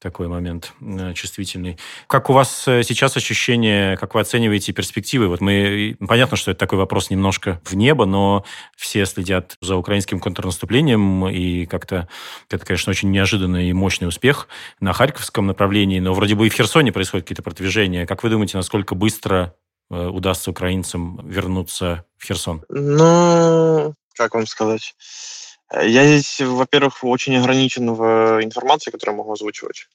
такой 0.00 0.28
момент 0.28 0.72
э, 0.80 1.14
чувствительный. 1.14 1.78
Как 2.06 2.28
у 2.28 2.32
вас 2.32 2.68
э, 2.68 2.82
сейчас 2.82 3.16
ощущение, 3.16 3.96
как 3.96 4.14
вы 4.14 4.20
оцениваете 4.20 4.72
перспективы? 4.72 5.28
Вот 5.28 5.40
мы, 5.40 5.96
понятно, 6.06 6.36
что 6.36 6.50
это 6.50 6.60
такой 6.60 6.78
вопрос 6.78 7.10
немножко 7.10 7.60
в 7.64 7.74
небо, 7.74 8.04
но 8.04 8.44
все 8.76 9.06
следят 9.06 9.56
за 9.60 9.76
украинским 9.76 10.20
контрнаступлением, 10.20 11.26
и 11.28 11.66
как-то 11.66 12.08
это, 12.50 12.64
конечно, 12.64 12.90
очень 12.90 13.10
неожиданный 13.10 13.70
и 13.70 13.72
мощный 13.72 14.06
успех 14.06 14.48
на 14.80 14.92
Харьковском 14.92 15.46
направлении, 15.46 15.98
но 15.98 16.12
вроде 16.12 16.34
бы 16.34 16.46
и 16.46 16.50
в 16.50 16.54
Херсоне 16.54 16.92
происходят 16.92 17.24
какие-то 17.24 17.42
продвижения. 17.42 18.06
Как 18.06 18.22
вы 18.22 18.28
думаете, 18.28 18.58
насколько 18.58 18.94
быстро 18.94 19.54
э, 19.90 20.06
удастся 20.06 20.50
украинцам 20.50 21.26
вернуться 21.26 22.04
в 22.18 22.26
Херсон? 22.26 22.62
Ну, 22.68 23.94
как 24.14 24.34
вам 24.34 24.46
сказать? 24.46 24.94
Я 25.72 26.06
здесь, 26.06 26.40
во-первых, 26.40 27.02
очень 27.02 27.36
ограничен 27.36 27.92
в 27.92 28.40
информации, 28.42 28.90
которую 28.90 29.18
могу 29.18 29.32
озвучивать. 29.32 29.88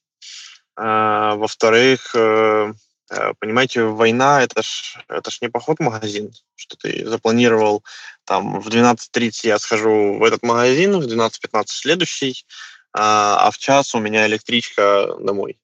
А, 0.75 1.35
во-вторых, 1.35 2.11
э, 2.15 2.73
э, 3.09 3.33
понимаете, 3.39 3.83
война 3.83 4.41
это 4.41 4.61
ж, 4.63 4.97
это 5.07 5.31
ж 5.31 5.39
не 5.41 5.49
поход 5.49 5.77
в 5.79 5.83
магазин, 5.83 6.33
что 6.55 6.75
ты 6.77 7.07
запланировал 7.07 7.83
там 8.25 8.59
в 8.59 8.67
12.30 8.67 9.47
я 9.47 9.59
схожу 9.59 10.17
в 10.17 10.23
этот 10.23 10.43
магазин, 10.43 10.99
в 10.99 11.05
12.15 11.05 11.63
следующий, 11.67 12.45
а, 12.93 13.47
а 13.47 13.51
в 13.51 13.57
час 13.57 13.95
у 13.95 13.99
меня 13.99 14.27
электричка 14.27 15.15
домой. 15.19 15.57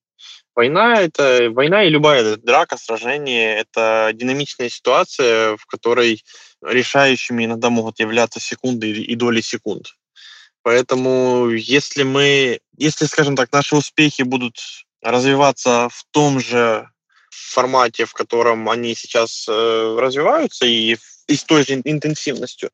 Война 0.57 0.99
это 0.99 1.51
война 1.51 1.83
и 1.83 1.89
любая 1.89 2.35
драка, 2.35 2.77
сражение 2.77 3.57
это 3.57 4.09
динамичная 4.11 4.69
ситуация, 4.69 5.55
в 5.55 5.67
которой 5.67 6.23
решающими 6.63 7.45
иногда 7.45 7.69
могут 7.69 7.99
являться 7.99 8.39
секунды 8.39 8.89
и 8.89 9.15
доли 9.15 9.41
секунд. 9.41 9.93
Поэтому 10.63 11.49
если 11.51 12.01
мы, 12.01 12.59
если, 12.75 13.05
скажем 13.05 13.35
так, 13.35 13.51
наши 13.51 13.75
успехи 13.75 14.23
будут 14.23 14.55
развиваться 15.03 15.89
в 15.91 16.03
том 16.09 16.39
же 16.39 16.89
формате, 17.29 18.05
в 18.05 18.13
котором 18.13 18.67
они 18.67 18.95
сейчас 18.95 19.45
э, 19.47 19.97
развиваются, 19.99 20.65
и, 20.65 20.97
и 21.27 21.35
с 21.35 21.43
той 21.43 21.67
же 21.67 21.79
интенсивностью, 21.85 22.71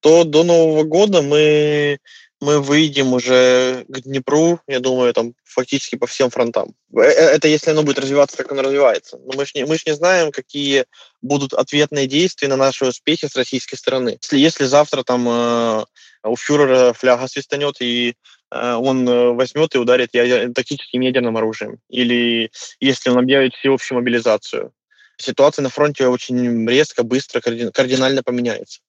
то 0.00 0.24
до 0.24 0.42
Нового 0.42 0.84
года 0.84 1.20
мы 1.20 1.98
мы 2.40 2.60
выйдем 2.60 3.14
уже 3.14 3.84
к 3.88 4.00
Днепру, 4.00 4.60
я 4.66 4.80
думаю, 4.80 5.14
там 5.14 5.34
фактически 5.44 5.96
по 5.96 6.06
всем 6.06 6.30
фронтам. 6.30 6.74
Э, 6.94 7.00
э, 7.00 7.36
это 7.36 7.48
если 7.48 7.70
оно 7.70 7.82
будет 7.82 7.98
развиваться, 7.98 8.36
как 8.36 8.52
оно 8.52 8.62
развивается. 8.62 9.18
Но 9.18 9.32
мы 9.36 9.46
же 9.46 9.52
не, 9.54 9.64
мы 9.64 9.78
ж 9.78 9.86
не 9.86 9.94
знаем, 9.94 10.32
какие 10.32 10.84
будут 11.22 11.54
ответные 11.54 12.06
действия 12.06 12.48
на 12.48 12.56
наши 12.56 12.84
успехи 12.84 13.26
с 13.26 13.36
российской 13.36 13.76
стороны. 13.76 14.18
Если, 14.20 14.38
если 14.38 14.64
завтра 14.64 15.02
там 15.02 15.26
э, 15.28 15.84
у 16.24 16.36
фюрера 16.36 16.92
фляга 16.92 17.26
свистанет 17.26 17.80
и 17.80 18.14
э, 18.50 18.72
он 18.74 19.06
возьмет 19.34 19.74
и 19.74 19.78
ударит 19.78 20.10
ядер, 20.12 20.52
тактическим 20.52 21.00
ядерным 21.00 21.38
оружием, 21.38 21.78
или 21.88 22.50
если 22.80 23.08
он 23.08 23.18
объявит 23.18 23.54
всеобщую 23.54 23.98
мобилизацию, 23.98 24.72
ситуация 25.16 25.62
на 25.62 25.70
фронте 25.70 26.06
очень 26.06 26.68
резко, 26.68 27.02
быстро, 27.02 27.40
кардинально 27.40 28.22
поменяется 28.22 28.80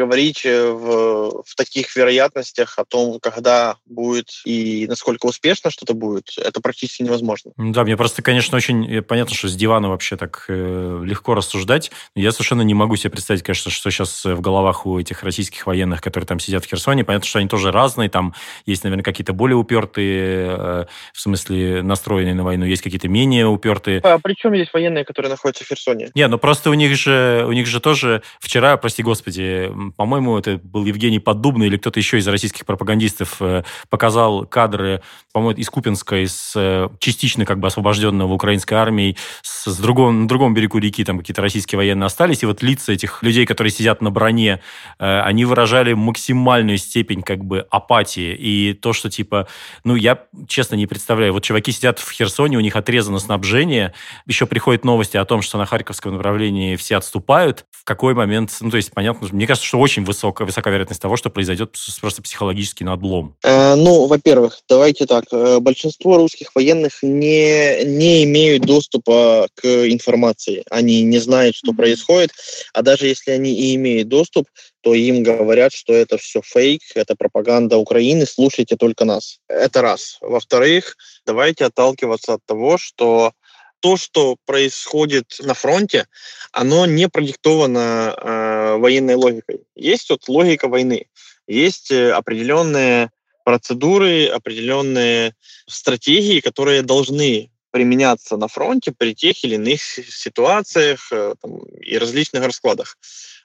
говорить 0.00 0.46
э, 0.46 0.70
в, 0.70 1.42
в 1.44 1.54
таких 1.56 1.94
вероятностях 1.94 2.78
о 2.78 2.84
том, 2.84 3.20
когда 3.20 3.76
будет 3.86 4.28
и 4.44 4.86
насколько 4.88 5.26
успешно 5.26 5.70
что-то 5.70 5.94
будет, 5.94 6.38
это 6.38 6.60
практически 6.60 7.02
невозможно. 7.02 7.52
Да, 7.56 7.84
мне 7.84 7.96
просто, 7.96 8.22
конечно, 8.22 8.56
очень 8.56 8.90
э, 8.90 9.02
понятно, 9.02 9.34
что 9.34 9.48
с 9.48 9.54
дивана 9.54 9.90
вообще 9.90 10.16
так 10.16 10.46
э, 10.48 11.02
легко 11.04 11.34
рассуждать. 11.34 11.90
Я 12.14 12.32
совершенно 12.32 12.62
не 12.62 12.74
могу 12.74 12.96
себе 12.96 13.10
представить, 13.10 13.42
конечно, 13.42 13.70
что 13.70 13.90
сейчас 13.90 14.24
в 14.24 14.40
головах 14.40 14.86
у 14.86 14.98
этих 14.98 15.22
российских 15.22 15.66
военных, 15.66 16.00
которые 16.00 16.26
там 16.26 16.40
сидят 16.40 16.64
в 16.64 16.68
Херсоне. 16.68 17.04
Понятно, 17.04 17.28
что 17.28 17.38
они 17.38 17.48
тоже 17.48 17.70
разные. 17.70 18.08
Там 18.08 18.34
есть, 18.64 18.84
наверное, 18.84 19.04
какие-то 19.04 19.34
более 19.34 19.56
упертые, 19.56 20.56
э, 20.58 20.84
в 21.12 21.20
смысле 21.20 21.82
настроенные 21.82 22.34
на 22.34 22.44
войну, 22.44 22.64
есть 22.64 22.82
какие-то 22.82 23.08
менее 23.08 23.46
упертые. 23.46 24.00
А 24.00 24.18
при 24.18 24.34
чем 24.34 24.54
есть 24.54 24.72
военные, 24.72 25.04
которые 25.04 25.30
находятся 25.30 25.64
в 25.64 25.68
Херсоне? 25.68 26.10
Не, 26.14 26.26
ну 26.28 26.38
просто 26.38 26.70
у 26.70 26.74
них 26.74 26.96
же, 26.96 27.44
у 27.46 27.52
них 27.52 27.66
же 27.66 27.80
тоже 27.80 28.22
вчера, 28.40 28.76
прости 28.76 29.02
господи, 29.02 29.70
по-моему, 29.96 30.38
это 30.38 30.60
был 30.62 30.84
Евгений 30.84 31.18
Поддубный 31.18 31.66
или 31.66 31.76
кто-то 31.76 31.98
еще 31.98 32.18
из 32.18 32.28
российских 32.28 32.66
пропагандистов 32.66 33.36
э, 33.40 33.62
показал 33.88 34.46
кадры, 34.46 35.02
по-моему, 35.32 35.58
из 35.58 35.68
Купинска, 35.70 36.24
из 36.24 36.52
э, 36.56 36.88
частично 36.98 37.44
как 37.44 37.58
бы 37.60 37.68
освобожденного 37.68 38.32
украинской 38.32 38.74
армией, 38.74 39.16
с, 39.42 39.70
с 39.70 39.78
другом, 39.78 40.22
на 40.22 40.28
другом 40.28 40.54
берегу 40.54 40.78
реки 40.78 41.04
там 41.04 41.18
какие-то 41.18 41.42
российские 41.42 41.78
военные 41.78 42.06
остались, 42.06 42.42
и 42.42 42.46
вот 42.46 42.62
лица 42.62 42.92
этих 42.92 43.22
людей, 43.22 43.46
которые 43.46 43.72
сидят 43.72 44.00
на 44.02 44.10
броне, 44.10 44.60
э, 44.98 45.20
они 45.20 45.44
выражали 45.44 45.92
максимальную 45.92 46.78
степень 46.78 47.22
как 47.22 47.44
бы 47.44 47.66
апатии, 47.70 48.34
и 48.34 48.72
то, 48.74 48.92
что 48.92 49.10
типа, 49.10 49.48
ну, 49.84 49.94
я 49.94 50.24
честно 50.48 50.74
не 50.74 50.86
представляю, 50.86 51.32
вот 51.32 51.44
чуваки 51.44 51.72
сидят 51.72 51.98
в 51.98 52.10
Херсоне, 52.10 52.56
у 52.56 52.60
них 52.60 52.76
отрезано 52.76 53.18
снабжение, 53.18 53.94
еще 54.26 54.46
приходят 54.46 54.84
новости 54.84 55.16
о 55.16 55.24
том, 55.24 55.42
что 55.42 55.58
на 55.58 55.66
Харьковском 55.66 56.16
направлении 56.16 56.76
все 56.76 56.96
отступают, 56.96 57.66
в 57.70 57.84
какой 57.84 58.14
момент, 58.14 58.56
ну, 58.60 58.70
то 58.70 58.76
есть, 58.76 58.92
понятно, 58.92 59.28
мне 59.32 59.46
кажется, 59.46 59.66
что 59.70 59.78
очень 59.78 60.04
высокая, 60.04 60.46
высокая 60.46 60.72
вероятность 60.72 61.00
того, 61.00 61.16
что 61.16 61.30
произойдет 61.30 61.76
просто 62.00 62.22
психологический 62.22 62.82
надлом. 62.82 63.36
Э, 63.44 63.76
ну, 63.76 64.06
во-первых, 64.06 64.58
давайте 64.68 65.06
так. 65.06 65.26
Э, 65.30 65.60
большинство 65.60 66.16
русских 66.16 66.52
военных 66.56 67.04
не, 67.04 67.84
не 67.84 68.24
имеют 68.24 68.64
доступа 68.64 69.46
к 69.54 69.64
информации. 69.64 70.64
Они 70.72 71.04
не 71.04 71.18
знают, 71.18 71.54
что 71.54 71.72
происходит. 71.72 72.32
А 72.74 72.82
даже 72.82 73.06
если 73.06 73.30
они 73.30 73.54
и 73.54 73.76
имеют 73.76 74.08
доступ, 74.08 74.48
то 74.80 74.92
им 74.92 75.22
говорят, 75.22 75.72
что 75.72 75.92
это 75.92 76.18
все 76.18 76.40
фейк, 76.42 76.80
это 76.96 77.14
пропаганда 77.14 77.76
Украины, 77.76 78.26
слушайте 78.26 78.74
только 78.74 79.04
нас. 79.04 79.38
Это 79.46 79.82
раз. 79.82 80.18
Во-вторых, 80.20 80.96
давайте 81.24 81.66
отталкиваться 81.66 82.34
от 82.34 82.40
того, 82.44 82.76
что 82.76 83.34
то, 83.80 83.96
что 83.96 84.36
происходит 84.46 85.36
на 85.40 85.54
фронте, 85.54 86.06
оно 86.52 86.86
не 86.86 87.08
продиктовано 87.08 88.14
э, 88.16 88.76
военной 88.76 89.14
логикой. 89.14 89.62
Есть 89.74 90.10
вот 90.10 90.28
логика 90.28 90.68
войны, 90.68 91.06
есть 91.46 91.90
э, 91.90 92.12
определенные 92.12 93.10
процедуры, 93.44 94.26
определенные 94.26 95.34
стратегии, 95.66 96.40
которые 96.40 96.82
должны 96.82 97.50
применяться 97.70 98.36
на 98.36 98.48
фронте 98.48 98.92
при 98.96 99.14
тех 99.14 99.42
или 99.44 99.54
иных 99.54 99.80
ситуациях 99.82 101.08
э, 101.12 101.34
там, 101.40 101.58
и 101.80 101.98
различных 101.98 102.44
раскладах. 102.44 102.96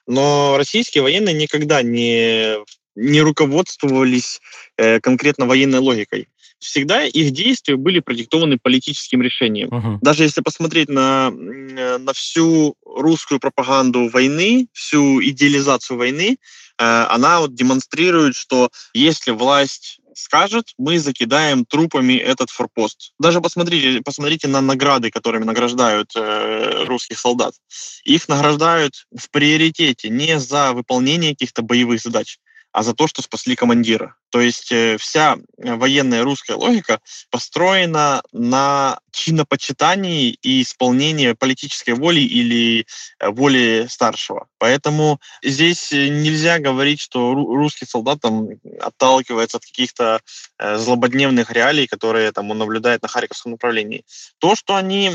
Но 0.06 0.56
российские 0.56 1.02
военные 1.02 1.34
никогда 1.34 1.82
не, 1.82 2.56
не 2.94 3.20
руководствовались 3.20 4.40
э, 4.76 5.00
конкретно 5.00 5.46
военной 5.46 5.78
логикой 5.78 6.28
всегда 6.58 7.04
их 7.04 7.32
действия 7.32 7.76
были 7.76 8.00
продиктованы 8.00 8.58
политическим 8.58 9.22
решением. 9.22 9.68
Uh-huh. 9.68 9.98
Даже 10.00 10.24
если 10.24 10.40
посмотреть 10.40 10.88
на, 10.88 11.30
на 11.30 12.12
всю 12.12 12.76
русскую 12.84 13.40
пропаганду 13.40 14.08
войны, 14.08 14.68
всю 14.72 15.22
идеализацию 15.22 15.98
войны, 15.98 16.38
э, 16.78 16.84
она 16.84 17.40
вот 17.40 17.54
демонстрирует, 17.54 18.36
что 18.36 18.70
если 18.94 19.30
власть 19.30 20.00
скажет, 20.16 20.72
мы 20.78 20.98
закидаем 20.98 21.64
трупами 21.64 22.14
этот 22.14 22.50
форпост. 22.50 23.12
Даже 23.18 23.40
посмотрите, 23.40 24.00
посмотрите 24.02 24.48
на 24.48 24.60
награды, 24.60 25.10
которыми 25.10 25.44
награждают 25.44 26.12
э, 26.16 26.84
русских 26.86 27.18
солдат. 27.18 27.54
Их 28.04 28.28
награждают 28.28 29.06
в 29.14 29.30
приоритете 29.30 30.08
не 30.08 30.40
за 30.40 30.72
выполнение 30.72 31.32
каких-то 31.32 31.62
боевых 31.62 32.00
задач, 32.00 32.38
а 32.76 32.82
за 32.82 32.92
то, 32.92 33.06
что 33.06 33.22
спасли 33.22 33.56
командира. 33.56 34.16
То 34.28 34.38
есть 34.38 34.70
э, 34.70 34.98
вся 34.98 35.38
военная 35.56 36.22
русская 36.24 36.56
логика 36.56 37.00
построена 37.30 38.22
на 38.32 38.98
чинопочитании 39.12 40.36
и 40.42 40.60
исполнении 40.60 41.32
политической 41.32 41.92
воли 41.92 42.20
или 42.20 42.84
э, 43.18 43.30
воли 43.30 43.86
старшего. 43.88 44.46
Поэтому 44.58 45.20
здесь 45.42 45.90
э, 45.90 46.08
нельзя 46.08 46.58
говорить, 46.58 47.00
что 47.00 47.32
русский 47.32 47.86
солдат 47.86 48.20
там 48.20 48.46
отталкивается 48.78 49.56
от 49.56 49.64
каких-то 49.64 50.20
злободневных 50.60 51.50
реалий, 51.50 51.86
которые 51.86 52.30
там 52.32 52.50
он 52.50 52.58
наблюдает 52.58 53.00
на 53.00 53.08
Харьковском 53.08 53.52
направлении. 53.52 54.04
То, 54.38 54.54
что 54.54 54.76
они 54.76 55.08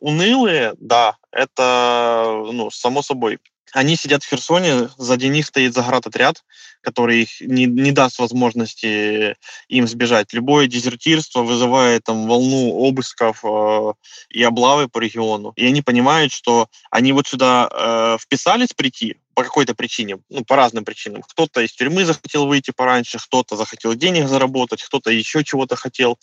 унылые, 0.00 0.74
да, 0.78 1.16
это 1.32 2.44
ну, 2.52 2.70
само 2.70 3.02
собой 3.02 3.40
они 3.74 3.96
сидят 3.96 4.22
в 4.22 4.28
Херсоне, 4.28 4.88
сзади 4.96 5.26
них 5.26 5.46
стоит 5.46 5.74
заградотряд, 5.74 6.44
который 6.80 7.22
их 7.22 7.40
не, 7.40 7.66
не 7.66 7.90
даст 7.90 8.18
возможности 8.18 9.36
им 9.68 9.88
сбежать. 9.88 10.32
Любое 10.32 10.66
дезертирство 10.68 11.42
вызывает 11.42 12.04
там 12.04 12.28
волну 12.28 12.86
обысков 12.86 13.44
э, 13.44 13.92
и 14.30 14.42
облавы 14.42 14.88
по 14.88 14.98
региону. 14.98 15.52
И 15.56 15.66
они 15.66 15.82
понимают, 15.82 16.32
что 16.32 16.68
они 16.90 17.12
вот 17.12 17.26
сюда 17.26 17.68
э, 17.70 18.18
вписались 18.20 18.72
прийти 18.74 19.16
по 19.34 19.42
какой-то 19.42 19.74
причине, 19.74 20.18
ну, 20.28 20.44
по 20.44 20.54
разным 20.56 20.84
причинам. 20.84 21.22
Кто-то 21.22 21.60
из 21.60 21.72
тюрьмы 21.72 22.04
захотел 22.04 22.46
выйти 22.46 22.70
пораньше, 22.70 23.18
кто-то 23.18 23.56
захотел 23.56 23.94
денег 23.94 24.28
заработать, 24.28 24.82
кто-то 24.82 25.10
еще 25.10 25.42
чего-то 25.42 25.74
хотел. 25.74 26.18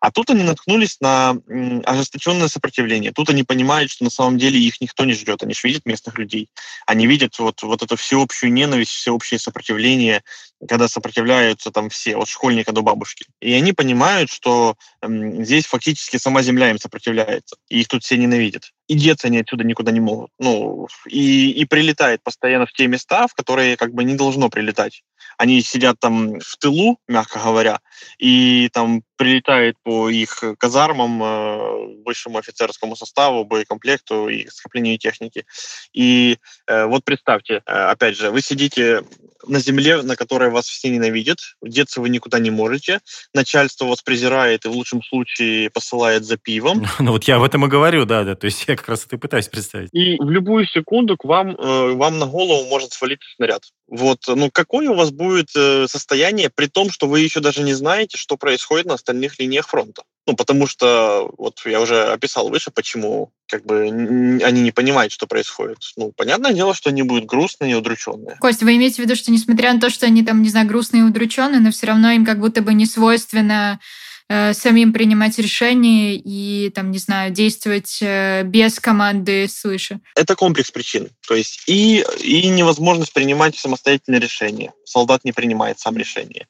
А 0.00 0.10
тут 0.10 0.30
они 0.30 0.42
наткнулись 0.42 0.98
на 1.00 1.36
ожесточенное 1.84 2.48
сопротивление. 2.48 3.12
Тут 3.12 3.30
они 3.30 3.42
понимают, 3.42 3.90
что 3.90 4.04
на 4.04 4.10
самом 4.10 4.38
деле 4.38 4.60
их 4.60 4.80
никто 4.80 5.04
не 5.04 5.12
ждет. 5.14 5.42
Они 5.42 5.54
же 5.54 5.60
видят 5.64 5.86
местных 5.86 6.18
людей. 6.18 6.48
Они 6.86 7.06
видят 7.06 7.38
вот, 7.38 7.62
вот 7.62 7.82
эту 7.82 7.96
всеобщую 7.96 8.52
ненависть, 8.52 8.92
всеобщее 8.92 9.38
сопротивление, 9.38 10.22
когда 10.68 10.88
сопротивляются 10.88 11.70
там 11.70 11.88
все, 11.90 12.16
от 12.16 12.28
школьника 12.28 12.72
до 12.72 12.82
бабушки. 12.82 13.26
И 13.40 13.52
они 13.52 13.72
понимают, 13.72 14.30
что 14.30 14.76
м, 15.02 15.44
здесь 15.44 15.66
фактически 15.66 16.16
сама 16.18 16.42
земля 16.42 16.70
им 16.70 16.78
сопротивляется. 16.78 17.56
И 17.68 17.80
их 17.80 17.88
тут 17.88 18.04
все 18.04 18.16
ненавидят. 18.16 18.72
И 18.88 18.94
деться 18.94 19.26
они 19.26 19.38
отсюда 19.38 19.64
никуда 19.64 19.90
не 19.92 20.00
могут. 20.00 20.30
Ну, 20.38 20.88
и, 21.08 21.50
и 21.50 21.64
прилетает 21.64 22.22
постоянно 22.22 22.66
в 22.66 22.72
те 22.72 22.86
места, 22.86 23.26
в 23.26 23.34
которые 23.34 23.76
как 23.76 23.92
бы 23.92 24.04
не 24.04 24.14
должно 24.14 24.48
прилетать. 24.48 25.02
Они 25.38 25.60
сидят 25.60 25.98
там 26.00 26.38
в 26.40 26.56
тылу, 26.58 26.98
мягко 27.08 27.38
говоря, 27.38 27.80
и 28.18 28.70
там 28.72 29.02
прилетает 29.16 29.76
по 29.82 30.08
их 30.08 30.42
казармам, 30.58 31.22
э, 31.22 32.02
высшему 32.04 32.38
офицерскому 32.38 32.96
составу, 32.96 33.44
боекомплекту 33.44 34.28
и 34.28 34.46
скоплению 34.48 34.98
техники. 34.98 35.44
И 35.92 36.38
э, 36.66 36.86
вот 36.86 37.04
представьте, 37.04 37.62
э, 37.66 37.72
опять 37.72 38.16
же, 38.16 38.30
вы 38.30 38.40
сидите 38.40 39.02
на 39.46 39.60
земле, 39.60 40.02
на 40.02 40.16
которой 40.16 40.50
вас 40.50 40.66
все 40.66 40.90
ненавидят, 40.90 41.38
деться 41.62 42.00
вы 42.00 42.08
никуда 42.08 42.38
не 42.38 42.50
можете, 42.50 43.00
начальство 43.34 43.86
вас 43.86 44.02
презирает 44.02 44.64
и 44.64 44.68
в 44.68 44.72
лучшем 44.72 45.02
случае 45.02 45.70
посылает 45.70 46.24
за 46.24 46.36
пивом. 46.36 46.86
Ну 47.06 47.12
вот 47.12 47.24
я 47.24 47.36
об 47.36 47.42
этом 47.42 47.64
и 47.64 47.68
говорю, 47.68 48.04
да, 48.04 48.24
да, 48.24 48.34
то 48.34 48.46
есть 48.46 48.64
я 48.76 48.78
как 48.78 48.88
раз 48.88 49.04
это 49.04 49.16
и 49.16 49.18
пытаюсь 49.18 49.48
представить. 49.48 49.88
И 49.92 50.16
в 50.18 50.30
любую 50.30 50.66
секунду 50.66 51.16
к 51.16 51.24
вам, 51.24 51.50
э, 51.50 51.92
вам 51.94 52.18
на 52.18 52.26
голову 52.26 52.68
может 52.68 52.92
свалиться 52.92 53.28
снаряд. 53.36 53.62
Вот, 53.88 54.20
ну 54.28 54.50
какое 54.52 54.90
у 54.90 54.94
вас 54.94 55.10
будет 55.10 55.48
э, 55.56 55.86
состояние, 55.88 56.50
при 56.54 56.66
том, 56.66 56.90
что 56.90 57.06
вы 57.06 57.20
еще 57.20 57.40
даже 57.40 57.62
не 57.62 57.74
знаете, 57.74 58.18
что 58.18 58.36
происходит 58.36 58.86
на 58.86 58.94
остальных 58.94 59.38
линиях 59.38 59.68
фронта? 59.68 60.02
Ну, 60.26 60.34
потому 60.34 60.66
что, 60.66 61.30
вот 61.38 61.60
я 61.66 61.80
уже 61.80 62.02
описал 62.02 62.48
выше, 62.48 62.72
почему 62.72 63.30
как 63.48 63.64
бы 63.64 63.82
они 63.82 64.60
не 64.60 64.72
понимают, 64.72 65.12
что 65.12 65.28
происходит. 65.28 65.78
Ну, 65.96 66.12
понятное 66.16 66.52
дело, 66.52 66.74
что 66.74 66.90
они 66.90 67.04
будут 67.04 67.26
грустные 67.26 67.72
и 67.72 67.74
удрученные. 67.74 68.36
Кость, 68.40 68.64
вы 68.64 68.74
имеете 68.74 68.96
в 68.96 68.98
виду, 69.04 69.14
что 69.14 69.30
несмотря 69.30 69.72
на 69.72 69.80
то, 69.80 69.88
что 69.88 70.06
они 70.06 70.24
там, 70.24 70.42
не 70.42 70.48
знаю, 70.48 70.66
грустные 70.66 71.02
и 71.02 71.06
удрученные, 71.06 71.60
но 71.60 71.70
все 71.70 71.86
равно 71.86 72.10
им 72.10 72.24
как 72.24 72.40
будто 72.40 72.60
бы 72.60 72.74
не 72.74 72.86
свойственно 72.86 73.78
э, 74.28 74.54
самим 74.54 74.92
принимать 74.92 75.38
решения 75.38 76.14
и, 76.14 76.70
там, 76.70 76.90
не 76.90 76.98
знаю, 76.98 77.30
действовать 77.32 77.98
э, 78.00 78.42
без 78.44 78.78
команды 78.80 79.48
свыше? 79.48 80.00
Это 80.14 80.34
комплекс 80.34 80.70
причин. 80.70 81.08
То 81.26 81.34
есть 81.34 81.62
и, 81.66 82.04
и 82.22 82.48
невозможность 82.48 83.12
принимать 83.12 83.56
самостоятельные 83.56 84.20
решения. 84.20 84.72
Солдат 84.84 85.24
не 85.24 85.32
принимает 85.32 85.78
сам 85.78 85.96
решение 85.96 86.46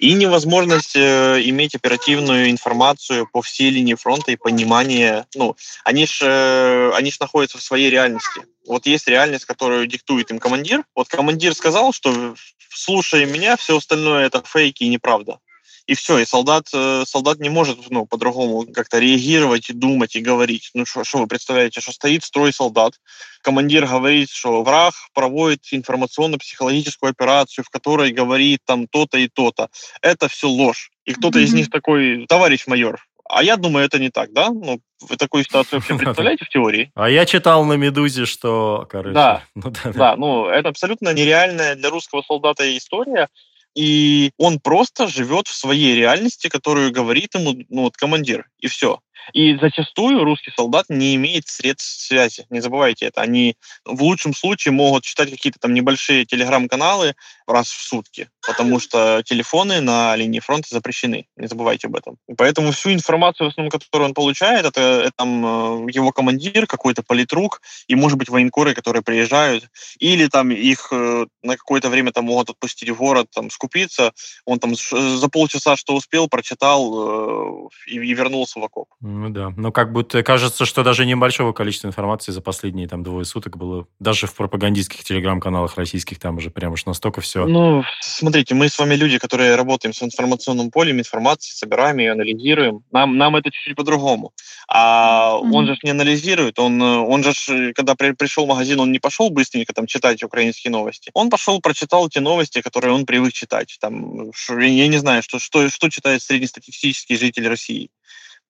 и 0.00 0.14
невозможность 0.14 0.96
э, 0.96 1.42
иметь 1.44 1.74
оперативную 1.74 2.50
информацию 2.50 3.28
по 3.30 3.42
всей 3.42 3.68
линии 3.68 3.94
фронта 3.94 4.32
и 4.32 4.36
понимание, 4.36 5.26
ну, 5.34 5.56
они 5.84 6.06
же 6.06 6.24
э, 6.24 6.92
они 6.94 7.12
ж 7.12 7.20
находятся 7.20 7.58
в 7.58 7.62
своей 7.62 7.90
реальности. 7.90 8.40
Вот 8.66 8.86
есть 8.86 9.06
реальность, 9.08 9.44
которую 9.44 9.86
диктует 9.86 10.30
им 10.30 10.38
командир. 10.38 10.84
Вот 10.94 11.08
командир 11.08 11.54
сказал, 11.54 11.92
что 11.92 12.34
слушая 12.70 13.26
меня, 13.26 13.58
все 13.58 13.76
остальное 13.76 14.26
это 14.26 14.42
фейки 14.46 14.84
и 14.84 14.88
неправда 14.88 15.38
и 15.86 15.94
все, 15.94 16.18
и 16.18 16.24
солдат, 16.24 16.66
э, 16.72 17.04
солдат 17.06 17.38
не 17.38 17.48
может 17.48 17.78
ну, 17.90 18.06
по-другому 18.06 18.66
как-то 18.72 18.98
реагировать 18.98 19.70
и 19.70 19.72
думать 19.72 20.16
и 20.16 20.20
говорить. 20.20 20.70
Ну 20.74 20.84
что 20.86 21.18
вы 21.18 21.26
представляете, 21.26 21.80
что 21.80 21.92
стоит 21.92 22.24
строй 22.24 22.52
солдат, 22.52 22.94
командир 23.42 23.86
говорит, 23.86 24.30
что 24.30 24.62
враг 24.62 24.94
проводит 25.14 25.60
информационно-психологическую 25.72 27.10
операцию, 27.10 27.64
в 27.64 27.70
которой 27.70 28.12
говорит 28.12 28.60
там 28.64 28.86
то-то 28.86 29.18
и 29.18 29.28
то-то. 29.28 29.68
Это 30.02 30.28
все 30.28 30.48
ложь. 30.48 30.90
И 31.04 31.12
кто-то 31.12 31.38
mm-hmm. 31.38 31.44
из 31.44 31.52
них 31.54 31.70
такой, 31.70 32.26
товарищ 32.26 32.66
майор, 32.66 33.00
а 33.30 33.42
я 33.42 33.56
думаю, 33.56 33.86
это 33.86 33.98
не 33.98 34.10
так, 34.10 34.32
да? 34.32 34.50
Ну, 34.50 34.80
вы 35.00 35.16
такую 35.16 35.44
ситуацию 35.44 35.78
вообще 35.78 35.96
представляете 36.04 36.44
в 36.44 36.48
теории? 36.48 36.90
А 36.94 37.08
я 37.08 37.24
читал 37.26 37.64
на 37.64 37.74
«Медузе», 37.74 38.26
что, 38.26 38.86
короче... 38.90 39.14
Да, 39.14 39.42
ну, 39.54 39.70
да, 39.70 39.92
да, 39.92 40.16
ну, 40.16 40.46
это 40.46 40.68
абсолютно 40.68 41.12
нереальная 41.12 41.76
для 41.76 41.90
русского 41.90 42.22
солдата 42.22 42.76
история 42.76 43.28
и 43.74 44.32
он 44.36 44.58
просто 44.60 45.06
живет 45.06 45.48
в 45.48 45.54
своей 45.54 45.94
реальности, 45.94 46.48
которую 46.48 46.92
говорит 46.92 47.34
ему 47.34 47.54
ну, 47.68 47.82
вот, 47.82 47.96
командир, 47.96 48.48
и 48.58 48.66
все. 48.66 49.00
И 49.32 49.56
зачастую 49.56 50.24
русский 50.24 50.50
солдат 50.56 50.86
не 50.88 51.14
имеет 51.14 51.46
средств 51.46 52.06
связи. 52.06 52.46
Не 52.50 52.60
забывайте 52.60 53.06
это. 53.06 53.20
Они 53.20 53.54
в 53.84 54.02
лучшем 54.02 54.34
случае 54.34 54.72
могут 54.72 55.04
читать 55.04 55.30
какие-то 55.30 55.58
там 55.60 55.74
небольшие 55.74 56.24
телеграм-каналы 56.24 57.14
раз 57.50 57.68
в 57.68 57.82
сутки, 57.82 58.28
потому 58.46 58.80
что 58.80 59.22
телефоны 59.24 59.80
на 59.80 60.14
линии 60.16 60.40
фронта 60.40 60.68
запрещены. 60.70 61.26
Не 61.36 61.46
забывайте 61.46 61.86
об 61.88 61.96
этом. 61.96 62.16
И 62.28 62.34
поэтому 62.34 62.72
всю 62.72 62.92
информацию, 62.92 63.48
в 63.48 63.50
основном, 63.50 63.70
которую 63.70 64.08
он 64.08 64.14
получает, 64.14 64.66
это, 64.66 64.80
это 64.80 65.12
там 65.16 65.86
э, 65.86 65.90
его 65.92 66.12
командир, 66.12 66.66
какой-то 66.66 67.02
политрук 67.02 67.60
и, 67.88 67.94
может 67.94 68.18
быть, 68.18 68.28
военкоры, 68.28 68.74
которые 68.74 69.02
приезжают, 69.02 69.68
или 69.98 70.26
там 70.26 70.50
их 70.50 70.88
э, 70.92 71.26
на 71.42 71.56
какое-то 71.56 71.88
время 71.88 72.12
там 72.12 72.24
могут 72.24 72.50
отпустить 72.50 72.90
в 72.90 72.96
город, 72.96 73.26
там 73.34 73.50
скупиться. 73.50 74.12
Он 74.44 74.58
там 74.58 74.74
за 74.74 75.28
полчаса 75.28 75.76
что 75.76 75.94
успел, 75.94 76.28
прочитал 76.28 77.68
э, 77.68 77.68
и, 77.86 77.96
и 77.96 78.14
вернулся 78.14 78.60
в 78.60 78.64
окоп. 78.64 78.88
Ну 79.00 79.30
да. 79.30 79.52
Но 79.56 79.72
как 79.72 79.92
будто 79.92 80.22
кажется, 80.22 80.64
что 80.64 80.82
даже 80.82 81.06
небольшого 81.06 81.52
количества 81.52 81.88
информации 81.88 82.32
за 82.32 82.40
последние 82.40 82.88
там 82.88 83.02
двое 83.02 83.24
суток 83.24 83.56
было 83.56 83.86
даже 83.98 84.26
в 84.26 84.34
пропагандистских 84.34 85.04
телеграм-каналах 85.04 85.76
российских 85.76 86.18
там 86.18 86.36
уже 86.36 86.50
прям 86.50 86.72
уж 86.72 86.86
настолько 86.86 87.20
все. 87.20 87.39
Ну, 87.46 87.84
смотрите, 88.00 88.54
мы 88.54 88.68
с 88.68 88.78
вами 88.78 88.94
люди, 88.94 89.18
которые 89.18 89.56
работаем 89.56 89.92
с 89.92 90.02
информационным 90.02 90.70
полем 90.70 90.98
информации, 90.98 91.54
собираем 91.54 91.98
ее, 91.98 92.12
анализируем. 92.12 92.82
Нам, 92.92 93.16
нам 93.16 93.36
это 93.36 93.50
чуть-чуть 93.50 93.76
по-другому. 93.76 94.32
А 94.68 95.32
mm-hmm. 95.32 95.50
он 95.52 95.66
же 95.66 95.76
не 95.82 95.90
анализирует, 95.90 96.58
он, 96.58 96.80
он 96.80 97.22
же, 97.24 97.72
когда 97.74 97.94
при, 97.94 98.12
пришел 98.12 98.44
в 98.44 98.48
магазин, 98.48 98.80
он 98.80 98.92
не 98.92 98.98
пошел 98.98 99.30
быстренько 99.30 99.72
там 99.72 99.86
читать 99.86 100.22
украинские 100.22 100.70
новости. 100.70 101.10
Он 101.14 101.30
пошел, 101.30 101.60
прочитал 101.60 102.08
те 102.08 102.20
новости, 102.20 102.60
которые 102.60 102.92
он 102.92 103.06
привык 103.06 103.32
читать. 103.32 103.76
Там, 103.80 104.30
я 104.48 104.88
не 104.88 104.98
знаю, 104.98 105.22
что, 105.22 105.38
что, 105.38 105.68
что 105.68 105.88
читает 105.88 106.22
среднестатистический 106.22 107.16
житель 107.16 107.48
России 107.48 107.90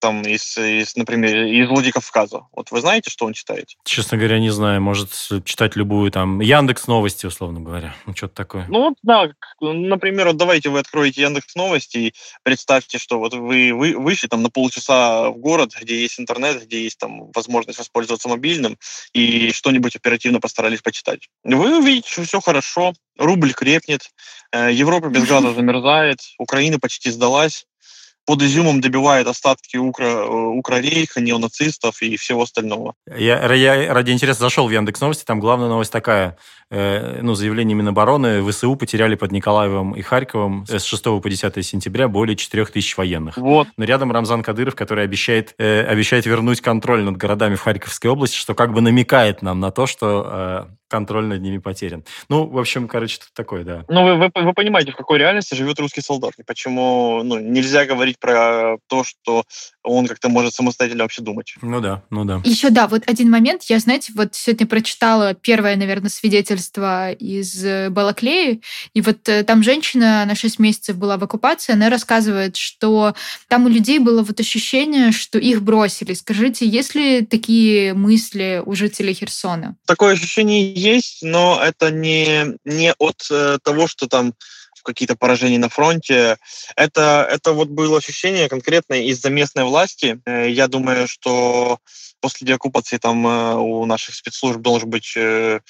там 0.00 0.22
из, 0.22 0.56
из, 0.56 0.96
например, 0.96 1.44
из 1.44 1.68
Владикавказа. 1.68 2.46
Вот 2.52 2.70
вы 2.70 2.80
знаете, 2.80 3.10
что 3.10 3.26
он 3.26 3.32
читает? 3.32 3.68
Честно 3.84 4.18
говоря, 4.18 4.38
не 4.38 4.50
знаю. 4.50 4.80
Может 4.80 5.10
читать 5.44 5.76
любую 5.76 6.10
там 6.10 6.40
Яндекс 6.40 6.86
Новости, 6.86 7.26
условно 7.26 7.60
говоря. 7.60 7.94
Ну, 8.06 8.16
что-то 8.16 8.34
такое. 8.34 8.66
Ну, 8.68 8.80
вот, 8.80 8.94
да. 9.02 9.30
Например, 9.60 10.28
вот 10.28 10.36
давайте 10.36 10.70
вы 10.70 10.80
откроете 10.80 11.22
Яндекс 11.22 11.54
Новости 11.54 11.98
и 11.98 12.14
представьте, 12.42 12.98
что 12.98 13.18
вот 13.18 13.34
вы, 13.34 13.72
вы 13.72 13.96
вышли 13.96 14.26
там 14.26 14.42
на 14.42 14.50
полчаса 14.50 15.30
в 15.30 15.38
город, 15.38 15.72
где 15.80 16.00
есть 16.00 16.18
интернет, 16.18 16.64
где 16.64 16.82
есть 16.82 16.98
там 16.98 17.30
возможность 17.32 17.78
воспользоваться 17.78 18.28
мобильным, 18.28 18.78
и 19.12 19.52
что-нибудь 19.52 19.96
оперативно 19.96 20.40
постарались 20.40 20.82
почитать. 20.82 21.28
Вы 21.44 21.78
увидите, 21.78 22.10
что 22.10 22.24
все 22.24 22.40
хорошо, 22.40 22.92
рубль 23.18 23.52
крепнет, 23.52 24.10
э, 24.52 24.72
Европа 24.72 25.08
без 25.08 25.26
газа 25.28 25.52
замерзает, 25.54 26.18
Украина 26.38 26.78
почти 26.78 27.10
сдалась, 27.10 27.66
под 28.26 28.42
изюмом 28.42 28.80
добивает 28.80 29.26
остатки 29.26 29.76
укро, 29.76 30.04
э, 30.04 30.28
укрорейха, 30.28 31.20
неонацистов 31.20 32.00
и 32.02 32.16
всего 32.16 32.42
остального. 32.42 32.94
Я, 33.06 33.52
я 33.54 33.92
ради 33.92 34.12
интереса 34.12 34.40
зашел 34.40 34.68
в 34.68 34.70
Яндекс 34.70 35.00
Новости, 35.00 35.24
там 35.24 35.40
главная 35.40 35.68
новость 35.68 35.92
такая, 35.92 36.36
э, 36.70 37.20
ну, 37.22 37.34
заявление 37.34 37.74
Минобороны, 37.74 38.42
ВСУ 38.50 38.76
потеряли 38.76 39.14
под 39.14 39.32
Николаевым 39.32 39.92
и 39.92 40.02
Харьковом 40.02 40.66
с 40.66 40.82
6 40.84 41.20
по 41.20 41.28
10 41.28 41.64
сентября 41.64 42.08
более 42.08 42.36
4 42.36 42.66
тысяч 42.66 42.96
военных. 42.96 43.36
Вот. 43.36 43.68
Но 43.76 43.84
рядом 43.84 44.12
Рамзан 44.12 44.42
Кадыров, 44.42 44.74
который 44.74 45.04
обещает, 45.04 45.54
э, 45.58 45.82
обещает 45.82 46.26
вернуть 46.26 46.60
контроль 46.60 47.02
над 47.02 47.16
городами 47.16 47.54
в 47.54 47.62
Харьковской 47.62 48.10
области, 48.10 48.36
что 48.36 48.54
как 48.54 48.72
бы 48.72 48.80
намекает 48.80 49.42
нам 49.42 49.60
на 49.60 49.70
то, 49.70 49.86
что 49.86 50.66
э, 50.70 50.79
контроль 50.90 51.26
над 51.26 51.40
ними 51.40 51.58
потерян. 51.58 52.04
Ну, 52.28 52.46
в 52.46 52.58
общем, 52.58 52.88
короче, 52.88 53.18
тут 53.18 53.28
такое, 53.32 53.64
да. 53.64 53.84
Ну, 53.88 54.04
вы, 54.04 54.16
вы, 54.16 54.30
вы 54.34 54.52
понимаете, 54.52 54.92
в 54.92 54.96
какой 54.96 55.18
реальности 55.18 55.54
живет 55.54 55.78
русский 55.78 56.00
солдат, 56.00 56.32
и 56.38 56.42
почему 56.42 57.22
ну, 57.22 57.38
нельзя 57.38 57.86
говорить 57.86 58.18
про 58.18 58.76
то, 58.88 59.04
что 59.04 59.44
он 59.82 60.06
как-то 60.06 60.28
может 60.28 60.52
самостоятельно 60.52 61.04
вообще 61.04 61.22
думать. 61.22 61.54
Ну 61.62 61.80
да, 61.80 62.02
ну 62.10 62.24
да. 62.24 62.40
Еще 62.44 62.70
да, 62.70 62.88
вот 62.88 63.04
один 63.06 63.30
момент, 63.30 63.62
я, 63.64 63.78
знаете, 63.78 64.12
вот 64.14 64.34
сегодня 64.34 64.66
прочитала 64.66 65.34
первое, 65.34 65.76
наверное, 65.76 66.10
свидетельство 66.10 67.12
из 67.12 67.64
э, 67.64 67.88
Балаклеи, 67.90 68.60
и 68.92 69.00
вот 69.00 69.28
э, 69.28 69.44
там 69.44 69.62
женщина 69.62 70.24
на 70.26 70.34
6 70.34 70.58
месяцев 70.58 70.96
была 70.96 71.16
в 71.16 71.24
оккупации, 71.24 71.72
она 71.72 71.88
рассказывает, 71.88 72.56
что 72.56 73.14
там 73.48 73.66
у 73.66 73.68
людей 73.68 74.00
было 74.00 74.22
вот 74.22 74.40
ощущение, 74.40 75.12
что 75.12 75.38
их 75.38 75.62
бросили. 75.62 76.14
Скажите, 76.14 76.66
есть 76.66 76.94
ли 76.94 77.24
такие 77.24 77.94
мысли 77.94 78.62
у 78.66 78.74
жителей 78.74 79.14
Херсона? 79.14 79.76
Такое 79.86 80.14
ощущение 80.14 80.79
есть, 80.80 81.18
но 81.22 81.60
это 81.62 81.90
не, 81.90 82.56
не 82.64 82.92
от 82.98 83.26
э, 83.30 83.58
того, 83.62 83.86
что 83.86 84.06
там 84.06 84.34
какие-то 84.82 85.16
поражения 85.16 85.58
на 85.58 85.68
фронте. 85.68 86.38
Это, 86.74 87.28
это 87.30 87.52
вот 87.52 87.68
было 87.68 87.98
ощущение 87.98 88.48
конкретно 88.48 88.94
из-за 88.94 89.30
местной 89.30 89.64
власти. 89.64 90.20
Э, 90.24 90.48
я 90.48 90.68
думаю, 90.68 91.06
что 91.06 91.78
после 92.20 92.46
деоккупации 92.46 92.98
там 92.98 93.26
э, 93.26 93.54
у 93.56 93.84
наших 93.86 94.14
спецслужб 94.14 94.60
должен 94.60 94.90
быть 94.90 95.12
э, 95.16 95.60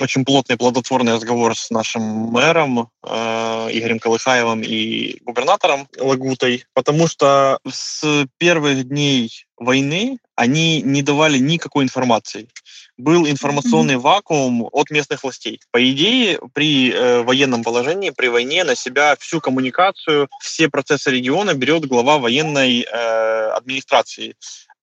очень 0.00 0.24
плотный, 0.24 0.56
плодотворный 0.56 1.14
разговор 1.14 1.56
с 1.56 1.70
нашим 1.70 2.02
мэром 2.02 2.90
э, 3.02 3.68
Игорем 3.72 3.98
Колыхаевым 3.98 4.62
и 4.62 5.18
губернатором 5.24 5.88
Лагутой, 5.98 6.64
потому 6.74 7.08
что 7.08 7.58
с 7.68 8.26
первых 8.38 8.88
дней 8.88 9.46
войны 9.56 10.18
они 10.34 10.82
не 10.82 11.02
давали 11.02 11.38
никакой 11.38 11.84
информации 11.84 12.48
был 12.98 13.26
информационный 13.26 13.96
вакуум 13.96 14.68
от 14.72 14.90
местных 14.90 15.22
властей. 15.22 15.60
По 15.70 15.90
идее, 15.90 16.38
при 16.54 16.92
э, 16.92 17.22
военном 17.22 17.62
положении, 17.62 18.10
при 18.10 18.28
войне 18.28 18.64
на 18.64 18.74
себя 18.74 19.16
всю 19.18 19.40
коммуникацию, 19.40 20.28
все 20.40 20.68
процессы 20.68 21.10
региона 21.10 21.54
берет 21.54 21.86
глава 21.86 22.18
военной 22.18 22.82
э, 22.82 23.48
администрации 23.50 24.34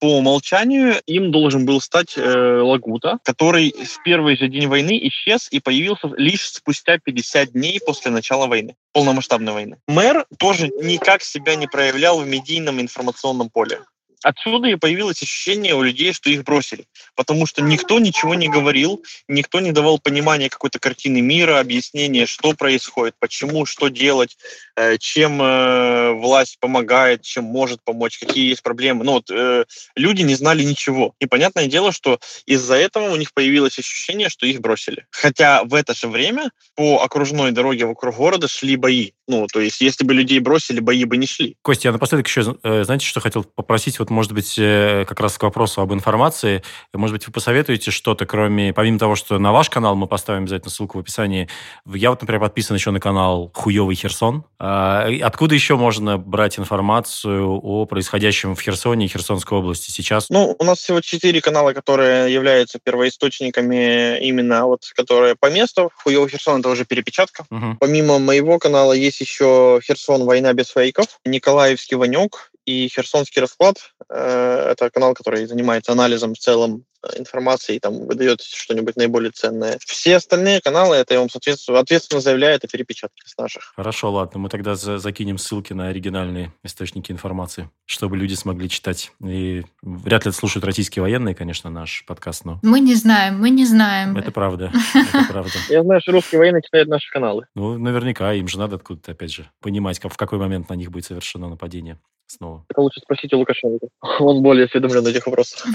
по 0.04 0.18
умолчанию 0.18 1.02
им 1.06 1.32
должен 1.32 1.66
был 1.66 1.80
стать 1.80 2.18
э, 2.18 2.60
Лагута, 2.62 3.20
который 3.24 3.72
в 3.72 4.04
первый 4.04 4.36
же 4.36 4.50
день 4.50 4.68
войны 4.68 5.00
исчез 5.08 5.48
и 5.50 5.62
появился 5.62 6.12
лишь 6.18 6.46
спустя 6.50 6.98
50 7.02 7.54
дней 7.54 7.80
после 7.80 8.12
начала 8.12 8.48
войны, 8.48 8.76
полномасштабной 8.92 9.54
войны. 9.54 9.78
Мэр 9.88 10.26
тоже 10.38 10.68
никак 10.82 11.24
себя 11.24 11.56
не 11.56 11.68
проявлял 11.68 12.20
в 12.20 12.28
медийном 12.28 12.82
информационном 12.82 13.50
поле. 13.50 13.80
Отсюда 14.24 14.70
и 14.70 14.76
появилось 14.76 15.22
ощущение 15.22 15.76
у 15.76 15.84
людей, 15.84 16.14
что 16.14 16.30
их 16.30 16.44
бросили. 16.44 16.86
Потому 17.16 17.46
что 17.46 17.62
никто 17.62 18.00
ничего 18.00 18.36
не 18.36 18.48
говорил, 18.48 19.04
никто 19.28 19.60
не 19.60 19.72
давал 19.72 20.00
понимания 20.00 20.50
какой-то 20.50 20.80
картины 20.80 21.22
мира, 21.22 21.60
объяснения, 21.60 22.26
что 22.26 22.54
происходит, 22.54 23.16
почему, 23.20 23.66
что 23.66 23.90
делать, 23.90 24.38
э, 24.76 24.98
чем 24.98 25.42
э, 25.42 26.14
власть 26.14 26.58
помогает, 26.60 27.22
чем 27.22 27.44
может 27.44 27.84
помочь, 27.84 28.18
какие 28.18 28.50
есть 28.50 28.64
проблемы. 28.64 29.04
Ну 29.04 29.14
вот 29.14 29.30
э, 29.30 29.66
люди 29.96 30.22
не 30.22 30.36
знали 30.36 30.64
ничего. 30.64 31.14
И 31.20 31.26
понятное 31.26 31.68
дело, 31.68 31.92
что 31.92 32.20
из-за 32.46 32.76
этого 32.76 33.12
у 33.12 33.16
них 33.16 33.34
появилось 33.34 33.78
ощущение, 33.78 34.30
что 34.30 34.46
их 34.46 34.62
бросили. 34.62 35.06
Хотя 35.12 35.64
в 35.64 35.74
это 35.74 35.94
же 35.94 36.08
время 36.08 36.50
по 36.76 37.04
окружной 37.04 37.52
дороге 37.52 37.86
вокруг 37.86 38.16
города 38.16 38.48
шли 38.48 38.78
бои. 38.78 39.12
Ну, 39.28 39.48
то 39.52 39.62
есть, 39.62 39.82
если 39.82 40.04
бы 40.04 40.14
людей 40.14 40.40
бросили, 40.40 40.80
бои 40.80 41.06
бы 41.06 41.18
не 41.18 41.28
шли. 41.28 41.56
Костя, 41.62 41.88
я 41.88 41.92
напоследок 41.94 42.28
еще, 42.28 42.58
э, 42.64 42.84
знаете, 42.84 43.06
что 43.06 43.20
хотел 43.22 43.44
попросить? 43.44 44.00
Вот, 44.00 44.10
может 44.10 44.34
быть, 44.34 44.56
э, 44.58 45.06
как 45.08 45.20
раз 45.20 45.38
к 45.38 45.44
вопросу 45.44 45.82
об 45.82 45.94
информации. 45.94 46.62
Может 46.94 47.16
быть, 47.16 47.28
вы 47.28 47.34
посоветуете 47.34 47.92
что-то, 47.92 48.26
кроме, 48.26 48.74
помимо 48.74 49.00
того, 49.00 49.16
что 49.16 49.40
на 49.40 49.54
ваш 49.54 49.70
канал 49.70 49.96
мы 49.96 50.08
поставим 50.08 50.44
обязательно 50.44 50.72
ссылку 50.72 50.98
в 50.98 51.02
описании. 51.02 51.48
Я 51.86 52.10
вот, 52.10 52.22
например, 52.22 52.42
подписан 52.42 52.76
еще 52.76 52.92
на 52.92 53.00
канал 53.00 53.52
Хуевый 53.54 53.96
Херсон. 53.96 54.44
А, 54.60 55.08
откуда 55.22 55.56
еще 55.56 55.78
можно 55.78 56.18
брать 56.18 56.60
информацию 56.60 57.48
о 57.48 57.86
происходящем 57.86 58.56
в 58.56 58.62
Херсоне 58.62 59.06
и 59.06 59.10
Херсонской 59.10 59.58
области 59.58 59.92
сейчас? 59.92 60.30
Ну, 60.30 60.56
у 60.58 60.64
нас 60.64 60.80
всего 60.80 61.00
четыре 61.02 61.42
канала, 61.42 61.74
которые 61.74 62.34
являются 62.34 62.80
первоисточниками 62.84 64.20
именно 64.20 64.66
вот, 64.66 64.82
которые 64.96 65.36
по 65.36 65.50
месту. 65.50 65.92
Хуевый 66.04 66.30
Херсон— 66.30 66.60
это 66.62 66.70
уже 66.70 66.86
перепечатка. 66.86 67.46
Угу. 67.50 67.78
Помимо 67.80 68.20
моего 68.20 68.60
канала 68.60 68.94
есть 68.94 69.13
есть 69.14 69.22
еще 69.22 69.80
Херсон. 69.84 70.26
«Война 70.26 70.54
без 70.54 70.70
фейков», 70.70 71.20
Николаевский 71.26 71.98
«Ванек», 71.98 72.52
и 72.66 72.88
Херсонский 72.88 73.42
расклад 73.42 73.78
э, 74.10 74.70
это 74.72 74.90
канал, 74.90 75.14
который 75.14 75.46
занимается 75.46 75.92
анализом 75.92 76.34
в 76.34 76.40
целом 76.40 76.86
э, 77.04 77.20
информации 77.20 77.76
и 77.76 77.80
там 77.80 78.06
выдает 78.06 78.42
что-нибудь 78.42 78.96
наиболее 78.96 79.32
ценное. 79.32 79.78
Все 79.86 80.18
остальные 80.18 80.62
каналы, 80.62 80.96
это 80.96 81.14
я 81.14 81.20
вам 81.20 81.30
соответственно, 81.30 81.80
ответственно 81.80 82.22
заявляю, 82.22 82.56
это 82.56 82.68
перепечатки 82.68 83.22
с 83.26 83.38
наших. 83.38 83.74
Хорошо, 83.76 84.12
ладно, 84.12 84.40
мы 84.40 84.50
тогда 84.50 84.76
за 84.76 84.98
закинем 84.98 85.38
ссылки 85.38 85.74
на 85.74 85.88
оригинальные 85.88 86.54
источники 86.64 87.12
информации, 87.12 87.70
чтобы 87.86 88.18
люди 88.18 88.34
смогли 88.34 88.70
читать. 88.70 89.12
И 89.24 89.64
вряд 89.82 90.26
ли 90.26 90.30
это 90.30 90.38
слушают 90.38 90.66
российские 90.66 91.04
военные, 91.04 91.36
конечно, 91.36 91.70
наш 91.70 92.06
подкаст, 92.06 92.46
но... 92.46 92.60
Мы 92.64 92.80
не 92.80 92.96
знаем, 92.96 93.40
мы 93.40 93.50
не 93.50 93.66
знаем. 93.66 94.18
Это 94.18 94.32
правда, 94.32 94.72
это 94.94 95.26
правда. 95.30 95.54
Я 95.70 95.84
знаю, 95.84 96.02
что 96.02 96.12
русские 96.14 96.40
военные 96.40 96.62
читают 96.62 96.90
наши 96.90 97.12
каналы. 97.12 97.48
Ну, 97.56 97.78
наверняка, 97.78 98.34
им 98.34 98.48
же 98.48 98.58
надо 98.58 98.78
откуда-то, 98.78 99.12
опять 99.12 99.32
же, 99.32 99.50
понимать, 99.62 100.00
в 100.02 100.18
какой 100.18 100.40
момент 100.40 100.70
на 100.70 100.74
них 100.76 100.92
будет 100.92 101.06
совершено 101.06 101.50
нападение 101.50 102.00
снова? 102.28 102.66
Это 102.70 102.82
лучше 102.82 103.00
спросите 103.02 103.36
у 103.36 103.40
Лукашенко. 103.40 103.88
Он 104.20 104.42
более 104.42 104.66
осведомлен 104.66 105.04
в 105.04 105.08
этих 105.08 105.26
вопросах. 105.26 105.66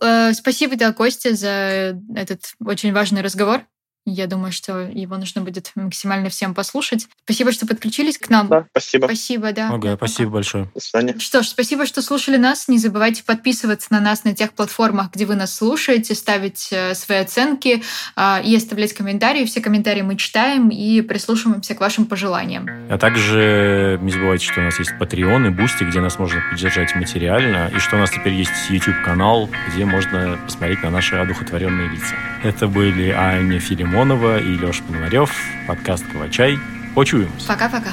Э, 0.00 0.32
спасибо, 0.32 0.76
да, 0.76 0.92
Костя, 0.92 1.34
за 1.34 1.98
этот 2.14 2.40
очень 2.64 2.92
важный 2.92 3.22
разговор. 3.22 3.62
Я 4.10 4.26
думаю, 4.26 4.52
что 4.52 4.80
его 4.80 5.18
нужно 5.18 5.42
будет 5.42 5.70
максимально 5.74 6.30
всем 6.30 6.54
послушать. 6.54 7.06
Спасибо, 7.24 7.52
что 7.52 7.66
подключились 7.66 8.16
к 8.16 8.30
нам. 8.30 8.48
Да, 8.48 8.66
спасибо. 8.70 9.04
Спасибо, 9.04 9.52
да. 9.52 9.68
Ага, 9.70 9.96
спасибо 9.96 10.30
большое. 10.30 10.70
До 10.74 10.80
свидания. 10.80 11.18
Что 11.18 11.42
ж, 11.42 11.48
спасибо, 11.48 11.84
что 11.84 12.00
слушали 12.00 12.38
нас. 12.38 12.68
Не 12.68 12.78
забывайте 12.78 13.22
подписываться 13.22 13.92
на 13.92 14.00
нас 14.00 14.24
на 14.24 14.34
тех 14.34 14.52
платформах, 14.52 15.12
где 15.12 15.26
вы 15.26 15.34
нас 15.34 15.54
слушаете, 15.54 16.14
ставить 16.14 16.68
э, 16.70 16.94
свои 16.94 17.18
оценки 17.18 17.82
э, 18.16 18.42
и 18.44 18.56
оставлять 18.56 18.94
комментарии. 18.94 19.44
Все 19.44 19.60
комментарии 19.60 20.02
мы 20.02 20.16
читаем 20.16 20.70
и 20.70 21.02
прислушиваемся 21.02 21.74
к 21.74 21.80
вашим 21.80 22.06
пожеланиям. 22.06 22.66
А 22.88 22.96
также 22.96 23.98
не 24.00 24.10
забывайте, 24.10 24.46
что 24.46 24.60
у 24.60 24.64
нас 24.64 24.78
есть 24.78 24.92
Patreon 24.98 25.48
и 25.48 25.50
Boosty, 25.50 25.86
где 25.86 26.00
нас 26.00 26.18
можно 26.18 26.42
поддержать 26.50 26.94
материально, 26.94 27.70
и 27.74 27.78
что 27.78 27.96
у 27.96 27.98
нас 27.98 28.10
теперь 28.10 28.32
есть 28.32 28.70
YouTube-канал, 28.70 29.50
где 29.68 29.84
можно 29.84 30.38
посмотреть 30.46 30.82
на 30.82 30.90
наши 30.90 31.16
одухотворенные 31.16 31.90
лица. 31.90 32.14
Это 32.42 32.68
были 32.68 33.10
Аня 33.10 33.58
Филимон 33.58 33.87
Лимонова 33.88 34.38
и 34.38 34.54
Леша 34.58 34.82
Пономарев. 34.84 35.32
Подкаст 35.66 36.04
«Калачай». 36.12 36.58
Почуемся. 36.94 37.48
Пока-пока. 37.48 37.92